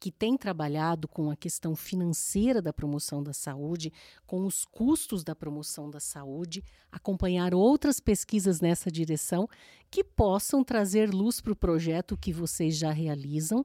que 0.03 0.11
tem 0.11 0.37
trabalhado 0.37 1.07
com 1.07 1.31
a 1.31 1.37
questão 1.37 1.77
financeira 1.77 2.61
da 2.61 2.73
promoção 2.73 3.23
da 3.23 3.33
saúde, 3.33 3.93
com 4.27 4.45
os 4.45 4.65
custos 4.65 5.23
da 5.23 5.33
promoção 5.33 5.89
da 5.89 6.01
saúde, 6.01 6.65
acompanhar 6.91 7.55
outras 7.55 8.01
pesquisas 8.01 8.61
nessa 8.61 8.91
direção 8.91 9.47
que 9.89 10.03
possam 10.03 10.65
trazer 10.65 11.15
luz 11.15 11.41
para 11.41 11.53
o 11.53 11.57
projeto 11.57 12.17
que 12.17 12.33
vocês 12.33 12.77
já 12.77 12.91
realizam 12.91 13.65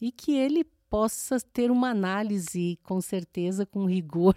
e 0.00 0.10
que 0.10 0.32
ele 0.32 0.64
possa 0.88 1.38
ter 1.52 1.70
uma 1.70 1.90
análise, 1.90 2.78
com 2.82 2.98
certeza, 3.02 3.66
com 3.66 3.84
rigor 3.84 4.34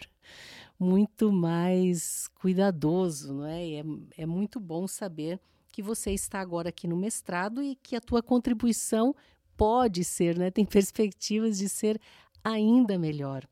muito 0.78 1.32
mais 1.32 2.28
cuidadoso, 2.36 3.34
não 3.34 3.46
é? 3.46 3.76
é? 3.76 3.84
É 4.18 4.26
muito 4.26 4.60
bom 4.60 4.90
saber 4.90 5.40
que 5.72 5.82
você 5.82 6.12
está 6.12 6.42
agora 6.42 6.68
aqui 6.68 6.86
no 6.86 6.98
mestrado 6.98 7.64
e 7.64 7.78
que 7.78 7.96
a 7.96 8.02
tua 8.02 8.22
contribuição 8.22 9.16
pode 9.60 10.06
ser, 10.06 10.38
né? 10.38 10.50
tem 10.50 10.64
perspectivas 10.64 11.58
de 11.58 11.68
ser 11.68 12.00
ainda 12.42 12.98
melhor. 12.98 13.46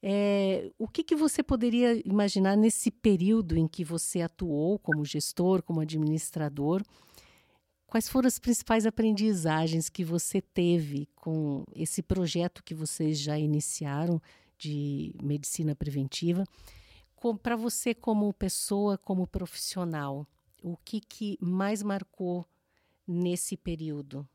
É, 0.00 0.70
o 0.78 0.86
que, 0.86 1.02
que 1.02 1.16
você 1.16 1.42
poderia 1.42 2.00
imaginar 2.06 2.56
nesse 2.56 2.88
período 2.88 3.56
em 3.56 3.66
que 3.66 3.82
você 3.82 4.20
atuou 4.20 4.78
como 4.78 5.04
gestor, 5.04 5.60
como 5.62 5.80
administrador? 5.80 6.82
Quais 7.86 8.08
foram 8.08 8.28
as 8.28 8.38
principais 8.38 8.86
aprendizagens 8.86 9.88
que 9.88 10.04
você 10.04 10.40
teve 10.40 11.08
com 11.16 11.64
esse 11.74 12.02
projeto 12.02 12.62
que 12.62 12.74
vocês 12.74 13.18
já 13.18 13.36
iniciaram 13.36 14.20
de 14.56 15.14
medicina 15.20 15.74
preventiva? 15.74 16.44
Para 17.42 17.56
você, 17.56 17.94
como 17.94 18.32
pessoa, 18.34 18.98
como 18.98 19.26
profissional, 19.26 20.26
o 20.62 20.76
que, 20.76 21.00
que 21.00 21.38
mais 21.40 21.82
marcou 21.82 22.46
nesse 23.08 23.56
período? 23.56 24.28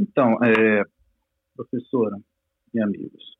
Então, 0.00 0.42
é, 0.42 0.82
professora 1.54 2.16
e 2.72 2.80
amigos, 2.80 3.36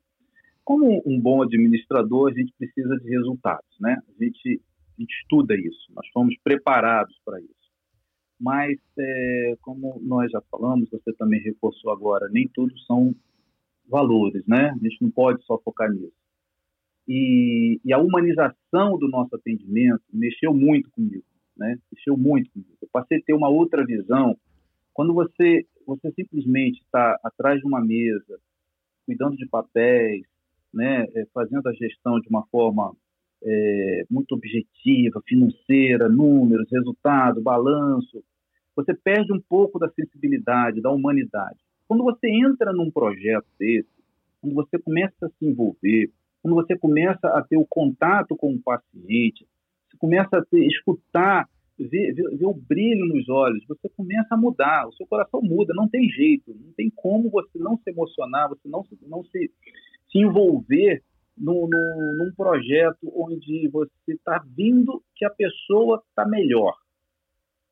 como 0.63 1.01
um 1.07 1.19
bom 1.19 1.41
administrador, 1.41 2.29
a 2.29 2.33
gente 2.35 2.53
precisa 2.55 2.95
de 2.97 3.09
resultados, 3.09 3.75
né? 3.79 3.97
A 4.07 4.23
gente, 4.23 4.61
a 4.95 5.01
gente 5.01 5.11
estuda 5.23 5.55
isso, 5.55 5.91
nós 5.95 6.07
fomos 6.13 6.35
preparados 6.43 7.19
para 7.25 7.41
isso. 7.41 7.49
Mas, 8.39 8.77
é, 8.95 9.55
como 9.61 9.99
nós 10.03 10.31
já 10.31 10.39
falamos, 10.51 10.87
você 10.91 11.11
também 11.13 11.41
reforçou 11.41 11.91
agora, 11.91 12.29
nem 12.29 12.47
tudo 12.53 12.77
são 12.81 13.15
valores, 13.89 14.45
né? 14.45 14.69
A 14.69 14.77
gente 14.87 15.01
não 15.01 15.09
pode 15.09 15.43
só 15.45 15.57
focar 15.57 15.91
nisso. 15.91 16.13
E, 17.07 17.81
e, 17.83 17.91
a 17.91 17.97
humanização 17.97 18.99
do 18.99 19.07
nosso 19.07 19.35
atendimento 19.35 20.03
mexeu 20.13 20.53
muito 20.53 20.91
comigo, 20.91 21.25
né? 21.57 21.75
Mexeu 21.91 22.15
muito 22.15 22.51
comigo. 22.51 22.77
Eu 22.79 22.87
passei 22.91 23.17
a 23.17 23.21
ter 23.21 23.33
uma 23.33 23.49
outra 23.49 23.83
visão. 23.83 24.37
Quando 24.93 25.11
você 25.11 25.65
você 25.85 26.11
simplesmente 26.11 26.81
está 26.81 27.19
atrás 27.23 27.59
de 27.59 27.65
uma 27.65 27.81
mesa, 27.81 28.39
cuidando 29.05 29.35
de 29.35 29.47
papéis, 29.47 30.25
né, 30.73 31.05
é, 31.15 31.25
fazendo 31.33 31.67
a 31.67 31.73
gestão 31.73 32.19
de 32.19 32.29
uma 32.29 32.45
forma 32.47 32.95
é, 33.43 34.05
muito 34.09 34.35
objetiva, 34.35 35.21
financeira, 35.25 36.07
números, 36.07 36.69
resultado, 36.71 37.41
balanço, 37.41 38.23
você 38.75 38.93
perde 38.93 39.33
um 39.33 39.39
pouco 39.39 39.77
da 39.79 39.89
sensibilidade, 39.89 40.81
da 40.81 40.91
humanidade. 40.91 41.59
Quando 41.87 42.03
você 42.03 42.29
entra 42.29 42.71
num 42.71 42.89
projeto 42.89 43.45
desse, 43.59 43.89
quando 44.39 44.55
você 44.55 44.79
começa 44.79 45.25
a 45.25 45.29
se 45.29 45.45
envolver, 45.45 46.09
quando 46.41 46.55
você 46.55 46.77
começa 46.77 47.27
a 47.27 47.43
ter 47.43 47.57
o 47.57 47.67
contato 47.67 48.35
com 48.35 48.53
o 48.53 48.61
paciente, 48.61 49.45
você 49.89 49.97
começa 49.97 50.37
a 50.37 50.45
ter, 50.45 50.65
escutar 50.65 51.49
vê, 51.87 52.13
vê, 52.13 52.35
vê, 52.35 52.45
o 52.45 52.53
brilho 52.53 53.05
nos 53.05 53.27
olhos, 53.29 53.65
você 53.67 53.89
começa 53.89 54.33
a 54.33 54.37
mudar, 54.37 54.87
o 54.87 54.93
seu 54.93 55.05
coração 55.07 55.41
muda, 55.41 55.73
não 55.75 55.87
tem 55.87 56.09
jeito, 56.09 56.53
não 56.53 56.71
tem 56.73 56.89
como 56.95 57.29
você 57.29 57.57
não 57.57 57.77
se 57.77 57.89
emocionar, 57.89 58.49
você 58.49 58.67
não, 58.67 58.85
não 59.07 59.23
se, 59.25 59.51
se 60.11 60.17
envolver 60.17 61.03
no, 61.37 61.67
no, 61.67 62.17
num 62.17 62.33
projeto 62.35 63.11
onde 63.15 63.67
você 63.69 64.13
está 64.13 64.43
vindo 64.55 65.03
que 65.15 65.25
a 65.25 65.29
pessoa 65.29 66.01
está 66.09 66.25
melhor. 66.25 66.73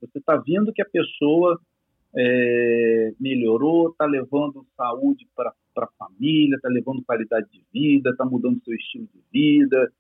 Você 0.02 0.18
está 0.18 0.38
vendo 0.38 0.72
que 0.72 0.82
a 0.82 0.90
pessoa 0.90 1.60
é, 2.16 3.14
melhorou, 3.20 3.90
está 3.90 4.06
levando 4.06 4.66
saúde 4.76 5.28
para 5.36 5.54
a 5.78 5.88
família, 5.98 6.56
está 6.56 6.70
levando 6.70 7.04
qualidade 7.04 7.48
de 7.52 7.64
vida, 7.72 8.10
está 8.12 8.26
mudando 8.26 8.64
seu 8.64 8.74
estilo 8.74 9.08
de 9.14 9.22
vida, 9.32 9.92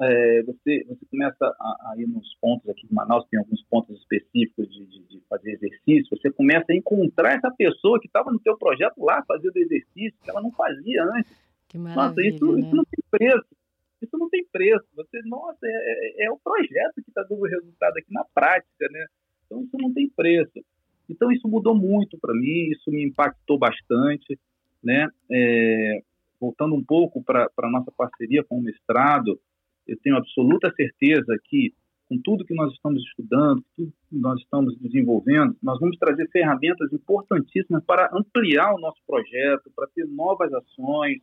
é, 0.00 0.42
você, 0.44 0.84
você 0.88 1.04
começa 1.10 1.44
a, 1.44 1.90
a, 1.90 1.94
ir 1.98 2.06
nos 2.06 2.34
pontos 2.40 2.68
aqui 2.68 2.86
de 2.86 2.94
Manaus, 2.94 3.26
tem 3.28 3.38
alguns 3.38 3.62
pontos 3.64 3.98
específicos 4.00 4.68
de, 4.68 4.86
de, 4.86 5.02
de 5.08 5.20
fazer 5.28 5.52
exercício, 5.52 6.16
você 6.16 6.30
começa 6.30 6.66
a 6.70 6.76
encontrar 6.76 7.36
essa 7.36 7.50
pessoa 7.50 7.98
que 7.98 8.06
estava 8.06 8.30
no 8.30 8.40
seu 8.40 8.56
projeto 8.56 9.02
lá 9.04 9.24
fazendo 9.26 9.56
exercício, 9.56 10.18
que 10.22 10.30
ela 10.30 10.40
não 10.40 10.52
fazia 10.52 11.02
antes. 11.04 11.36
Que 11.68 11.78
nossa, 11.78 12.22
isso, 12.22 12.52
né? 12.52 12.60
isso 12.60 12.74
não 12.76 12.84
tem 12.84 13.04
preço. 13.10 13.56
Isso 14.00 14.16
não 14.16 14.28
tem 14.30 14.46
preço. 14.52 14.86
Você, 14.94 15.20
nossa, 15.24 15.58
é, 15.64 16.22
é, 16.22 16.26
é 16.26 16.30
o 16.30 16.38
projeto 16.38 16.94
que 17.02 17.10
está 17.10 17.22
dando 17.24 17.42
resultado 17.42 17.98
aqui 17.98 18.12
na 18.12 18.24
prática, 18.32 18.88
né? 18.90 19.06
Então 19.44 19.62
isso 19.62 19.76
não 19.76 19.92
tem 19.92 20.08
preço. 20.08 20.64
Então 21.08 21.32
isso 21.32 21.48
mudou 21.48 21.74
muito 21.74 22.16
para 22.18 22.34
mim, 22.34 22.70
isso 22.70 22.90
me 22.90 23.04
impactou 23.04 23.58
bastante, 23.58 24.38
né? 24.82 25.08
É, 25.30 26.02
voltando 26.40 26.74
um 26.74 26.84
pouco 26.84 27.22
para 27.22 27.50
a 27.58 27.70
nossa 27.70 27.90
parceria 27.90 28.44
com 28.44 28.58
o 28.58 28.62
mestrado, 28.62 29.40
eu 29.88 29.98
tenho 30.02 30.16
absoluta 30.16 30.72
certeza 30.76 31.36
que 31.44 31.72
com 32.08 32.18
tudo 32.22 32.44
que 32.44 32.54
nós 32.54 32.72
estamos 32.72 33.02
estudando, 33.02 33.62
tudo 33.76 33.92
que 34.08 34.16
nós 34.16 34.40
estamos 34.40 34.78
desenvolvendo, 34.78 35.54
nós 35.62 35.78
vamos 35.78 35.98
trazer 35.98 36.28
ferramentas 36.30 36.90
importantíssimas 36.92 37.84
para 37.84 38.08
ampliar 38.12 38.74
o 38.74 38.80
nosso 38.80 38.98
projeto, 39.06 39.70
para 39.76 39.86
ter 39.94 40.06
novas 40.06 40.52
ações, 40.52 41.18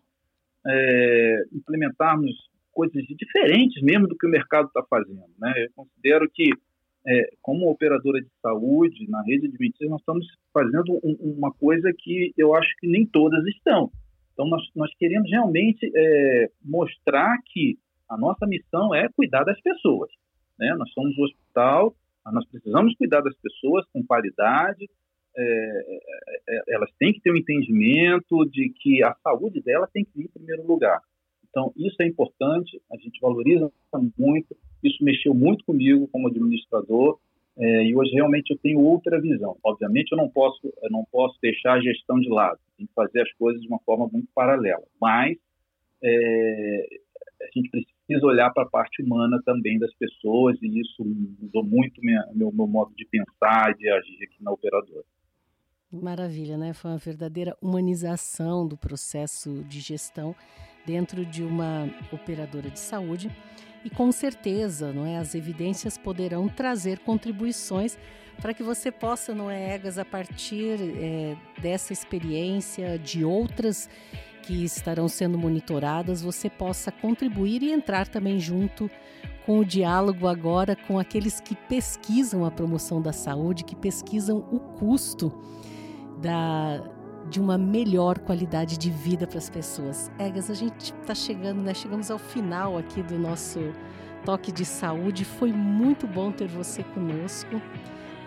é, 0.67 1.43
implementarmos 1.51 2.31
coisas 2.71 3.03
diferentes 3.03 3.81
mesmo 3.81 4.07
do 4.07 4.17
que 4.17 4.27
o 4.27 4.29
mercado 4.29 4.67
está 4.67 4.83
fazendo. 4.83 5.25
Né? 5.39 5.53
Eu 5.65 5.69
considero 5.75 6.29
que, 6.31 6.49
é, 7.07 7.29
como 7.41 7.69
operadora 7.69 8.21
de 8.21 8.29
saúde, 8.41 9.09
na 9.09 9.23
rede 9.23 9.47
adventista, 9.47 9.85
nós 9.87 10.01
estamos 10.01 10.27
fazendo 10.53 10.99
um, 11.03 11.35
uma 11.37 11.51
coisa 11.53 11.91
que 11.97 12.31
eu 12.37 12.53
acho 12.55 12.69
que 12.79 12.87
nem 12.87 13.05
todas 13.05 13.43
estão. 13.47 13.89
Então, 14.33 14.47
nós, 14.47 14.61
nós 14.75 14.93
queremos 14.97 15.31
realmente 15.31 15.89
é, 15.95 16.49
mostrar 16.63 17.37
que 17.45 17.79
a 18.09 18.17
nossa 18.17 18.45
missão 18.45 18.93
é 18.93 19.07
cuidar 19.09 19.43
das 19.43 19.59
pessoas. 19.61 20.09
Né? 20.59 20.73
Nós 20.77 20.91
somos 20.93 21.17
um 21.17 21.23
hospital, 21.23 21.95
nós 22.31 22.47
precisamos 22.49 22.95
cuidar 22.95 23.21
das 23.21 23.35
pessoas 23.37 23.85
com 23.93 24.03
qualidade, 24.05 24.89
é, 25.37 25.99
é, 26.49 26.61
elas 26.69 26.89
têm 26.97 27.13
que 27.13 27.21
ter 27.21 27.31
um 27.31 27.37
entendimento 27.37 28.45
de 28.45 28.69
que 28.69 29.03
a 29.03 29.13
saúde 29.23 29.61
dela 29.61 29.87
tem 29.91 30.05
que 30.05 30.21
ir 30.21 30.25
em 30.25 30.29
primeiro 30.29 30.65
lugar. 30.65 31.01
Então, 31.49 31.71
isso 31.75 31.95
é 32.01 32.07
importante, 32.07 32.81
a 32.91 32.97
gente 32.97 33.19
valoriza 33.21 33.71
muito, 34.17 34.55
isso 34.83 35.03
mexeu 35.03 35.33
muito 35.33 35.63
comigo 35.65 36.07
como 36.07 36.27
administrador, 36.27 37.19
é, 37.57 37.85
e 37.85 37.95
hoje 37.95 38.11
realmente 38.11 38.51
eu 38.51 38.57
tenho 38.57 38.81
outra 38.81 39.19
visão. 39.21 39.57
Obviamente 39.63 40.11
eu 40.11 40.17
não 40.17 40.29
posso, 40.29 40.59
eu 40.65 40.89
não 40.89 41.05
posso 41.09 41.37
deixar 41.41 41.73
a 41.73 41.81
gestão 41.81 42.19
de 42.19 42.29
lado, 42.29 42.59
tem 42.77 42.85
que 42.85 42.93
fazer 42.93 43.21
as 43.21 43.31
coisas 43.33 43.61
de 43.61 43.67
uma 43.67 43.79
forma 43.79 44.07
muito 44.11 44.27
paralela, 44.33 44.83
mas 44.99 45.37
é, 46.03 46.85
a 47.41 47.45
gente 47.53 47.69
precisa 48.05 48.25
olhar 48.25 48.51
para 48.51 48.63
a 48.63 48.69
parte 48.69 49.03
humana 49.03 49.41
também 49.45 49.77
das 49.79 49.93
pessoas 49.95 50.57
e 50.61 50.79
isso 50.79 51.03
mudou 51.03 51.63
muito 51.63 51.99
minha, 52.01 52.23
meu, 52.33 52.51
meu 52.51 52.67
modo 52.67 52.93
de 52.95 53.05
pensar 53.05 53.71
e 53.71 53.77
de 53.77 53.89
agir 53.89 54.23
aqui 54.23 54.43
na 54.43 54.51
operadora. 54.51 55.03
Maravilha, 55.91 56.57
né? 56.57 56.73
Foi 56.73 56.91
uma 56.91 56.97
verdadeira 56.97 57.55
humanização 57.61 58.67
do 58.67 58.77
processo 58.77 59.63
de 59.63 59.79
gestão 59.79 60.35
dentro 60.85 61.25
de 61.25 61.43
uma 61.43 61.89
operadora 62.11 62.69
de 62.69 62.79
saúde 62.79 63.29
e 63.83 63.89
com 63.89 64.11
certeza, 64.11 64.91
não 64.91 65.05
é, 65.05 65.17
as 65.17 65.35
evidências 65.35 65.95
poderão 65.95 66.49
trazer 66.49 66.99
contribuições 66.99 67.97
para 68.41 68.51
que 68.51 68.63
você 68.63 68.91
possa, 68.91 69.33
não 69.33 69.49
é, 69.49 69.75
Egas, 69.75 69.97
a 69.97 70.03
partir 70.03 70.77
é, 70.81 71.37
dessa 71.61 71.93
experiência, 71.93 72.97
de 72.97 73.23
outras 73.23 73.87
que 74.45 74.63
estarão 74.63 75.07
sendo 75.07 75.37
monitoradas, 75.37 76.21
você 76.21 76.49
possa 76.49 76.91
contribuir 76.91 77.63
e 77.63 77.71
entrar 77.71 78.07
também 78.07 78.39
junto 78.39 78.89
com 79.45 79.59
o 79.59 79.65
diálogo 79.65 80.27
agora 80.27 80.75
com 80.75 80.99
aqueles 80.99 81.39
que 81.39 81.55
pesquisam 81.55 82.45
a 82.45 82.51
promoção 82.51 83.01
da 83.01 83.11
saúde, 83.11 83.63
que 83.63 83.75
pesquisam 83.75 84.37
o 84.51 84.59
custo 84.59 85.31
da, 86.21 86.81
de 87.29 87.39
uma 87.39 87.57
melhor 87.57 88.19
qualidade 88.19 88.77
de 88.77 88.89
vida 88.89 89.27
para 89.27 89.37
as 89.37 89.49
pessoas. 89.49 90.11
Egas, 90.19 90.49
a 90.49 90.53
gente 90.53 90.93
está 91.01 91.13
chegando, 91.13 91.61
né? 91.61 91.73
Chegamos 91.73 92.09
ao 92.09 92.19
final 92.19 92.77
aqui 92.77 93.01
do 93.03 93.17
nosso 93.17 93.59
toque 94.23 94.51
de 94.51 94.65
saúde. 94.65 95.25
Foi 95.25 95.51
muito 95.51 96.07
bom 96.07 96.31
ter 96.31 96.47
você 96.47 96.83
conosco. 96.83 97.61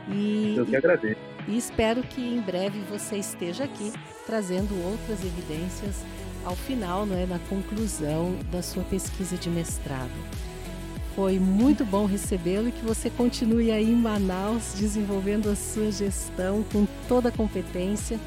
E, 0.08 0.54
Eu 0.56 0.66
que 0.66 0.76
agradeço. 0.76 1.37
E, 1.48 1.56
espero 1.56 2.02
que 2.02 2.20
em 2.20 2.40
breve 2.40 2.78
você 2.90 3.16
esteja 3.16 3.64
aqui 3.64 3.92
trazendo 4.26 4.74
outras 4.84 5.24
evidências 5.24 5.96
ao 6.44 6.54
final, 6.54 7.06
não 7.06 7.16
é, 7.16 7.24
na 7.24 7.38
conclusão 7.48 8.36
da 8.52 8.62
sua 8.62 8.84
pesquisa 8.84 9.36
de 9.36 9.48
mestrado. 9.48 10.12
Foi 11.16 11.38
muito 11.38 11.84
bom 11.84 12.06
recebê-lo 12.06 12.68
e 12.68 12.72
que 12.72 12.84
você 12.84 13.10
continue 13.10 13.72
aí 13.72 13.90
em 13.90 13.96
Manaus 13.96 14.74
desenvolvendo 14.76 15.48
a 15.48 15.56
sua 15.56 15.90
gestão 15.90 16.62
com 16.70 16.86
toda 17.08 17.30
a 17.30 17.32
competência 17.32 18.20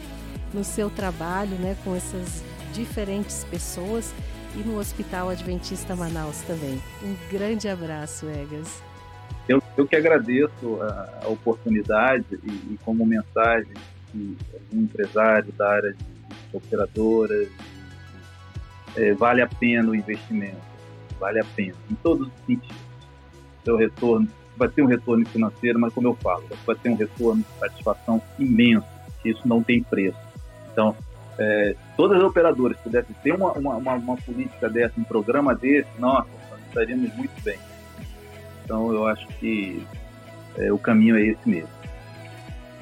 no 0.54 0.64
seu 0.64 0.90
trabalho, 0.90 1.56
né, 1.58 1.78
com 1.84 1.96
essas 1.96 2.44
diferentes 2.74 3.46
pessoas 3.46 4.12
e 4.56 4.60
no 4.60 4.78
Hospital 4.78 5.30
Adventista 5.30 5.96
Manaus 5.96 6.42
também. 6.42 6.82
Um 7.04 7.16
grande 7.32 7.70
abraço, 7.70 8.26
Egas. 8.26 8.91
Eu, 9.48 9.62
eu 9.78 9.88
que 9.88 9.96
agradeço 9.96 10.82
a, 10.82 11.20
a 11.24 11.28
oportunidade 11.28 12.26
e, 12.32 12.74
e, 12.74 12.80
como 12.84 13.06
mensagem 13.06 13.74
que 14.12 14.38
um 14.74 14.82
empresário 14.82 15.52
da 15.54 15.70
área 15.70 15.94
de, 15.94 16.12
operadoras 16.54 17.48
é, 18.96 19.14
vale 19.14 19.42
a 19.42 19.48
pena 19.48 19.90
o 19.90 19.96
investimento, 19.96 20.58
vale 21.20 21.40
a 21.40 21.46
pena, 21.56 21.76
em 21.90 21.96
todos 21.96 22.28
os 22.28 22.34
sentidos. 22.46 22.76
Seu 23.64 23.78
retorno 23.78 24.28
vai 24.58 24.68
ter 24.68 24.82
um 24.82 24.88
retorno 24.88 25.26
financeiro, 25.26 25.80
mas 25.80 25.94
como 25.94 26.08
eu 26.10 26.16
falo, 26.16 26.44
vai 26.66 26.76
ter 26.76 26.90
um 26.90 26.96
retorno 26.96 27.42
de 27.42 27.60
satisfação 27.60 28.22
imenso, 28.38 28.86
isso 29.24 29.48
não 29.48 29.64
tem 29.64 29.82
preço. 29.82 30.18
Então, 30.72 30.96
é, 31.38 31.76
todas 31.96 32.18
as 32.18 32.24
operadoras 32.24 32.78
pudessem 32.78 33.16
ter 33.24 33.34
uma, 33.34 33.52
uma, 33.54 33.94
uma, 33.94 34.18
política 34.18 34.70
dessa, 34.70 35.00
um 35.00 35.04
programa 35.04 35.56
desse, 35.56 35.90
nossa, 35.98 36.28
nós 36.50 36.60
estaríamos 36.68 37.16
muito 37.16 37.42
bem. 37.44 37.58
Então, 38.64 38.92
eu 38.94 39.08
acho 39.08 39.28
que 39.40 39.86
é, 40.58 40.72
o 40.72 40.78
caminho 40.78 41.18
é 41.18 41.22
esse 41.22 41.48
mesmo. 41.48 41.70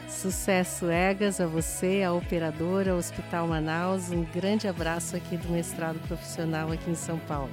Sucesso, 0.07 0.89
Egas, 0.89 1.39
a 1.39 1.45
você, 1.45 2.03
a 2.03 2.11
operadora, 2.11 2.95
Hospital 2.95 3.47
Manaus. 3.47 4.11
Um 4.11 4.23
grande 4.23 4.67
abraço 4.67 5.15
aqui 5.15 5.37
do 5.37 5.49
mestrado 5.49 5.99
profissional 6.07 6.71
aqui 6.71 6.89
em 6.89 6.95
São 6.95 7.17
Paulo. 7.19 7.51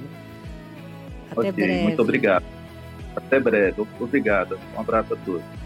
Até 1.31 1.49
okay, 1.49 1.51
breve. 1.51 1.83
Muito 1.83 2.01
obrigado. 2.01 2.43
Até 3.15 3.39
breve. 3.39 3.87
Obrigado. 3.99 4.59
Um 4.75 4.79
abraço 4.81 5.13
a 5.13 5.17
todos. 5.17 5.56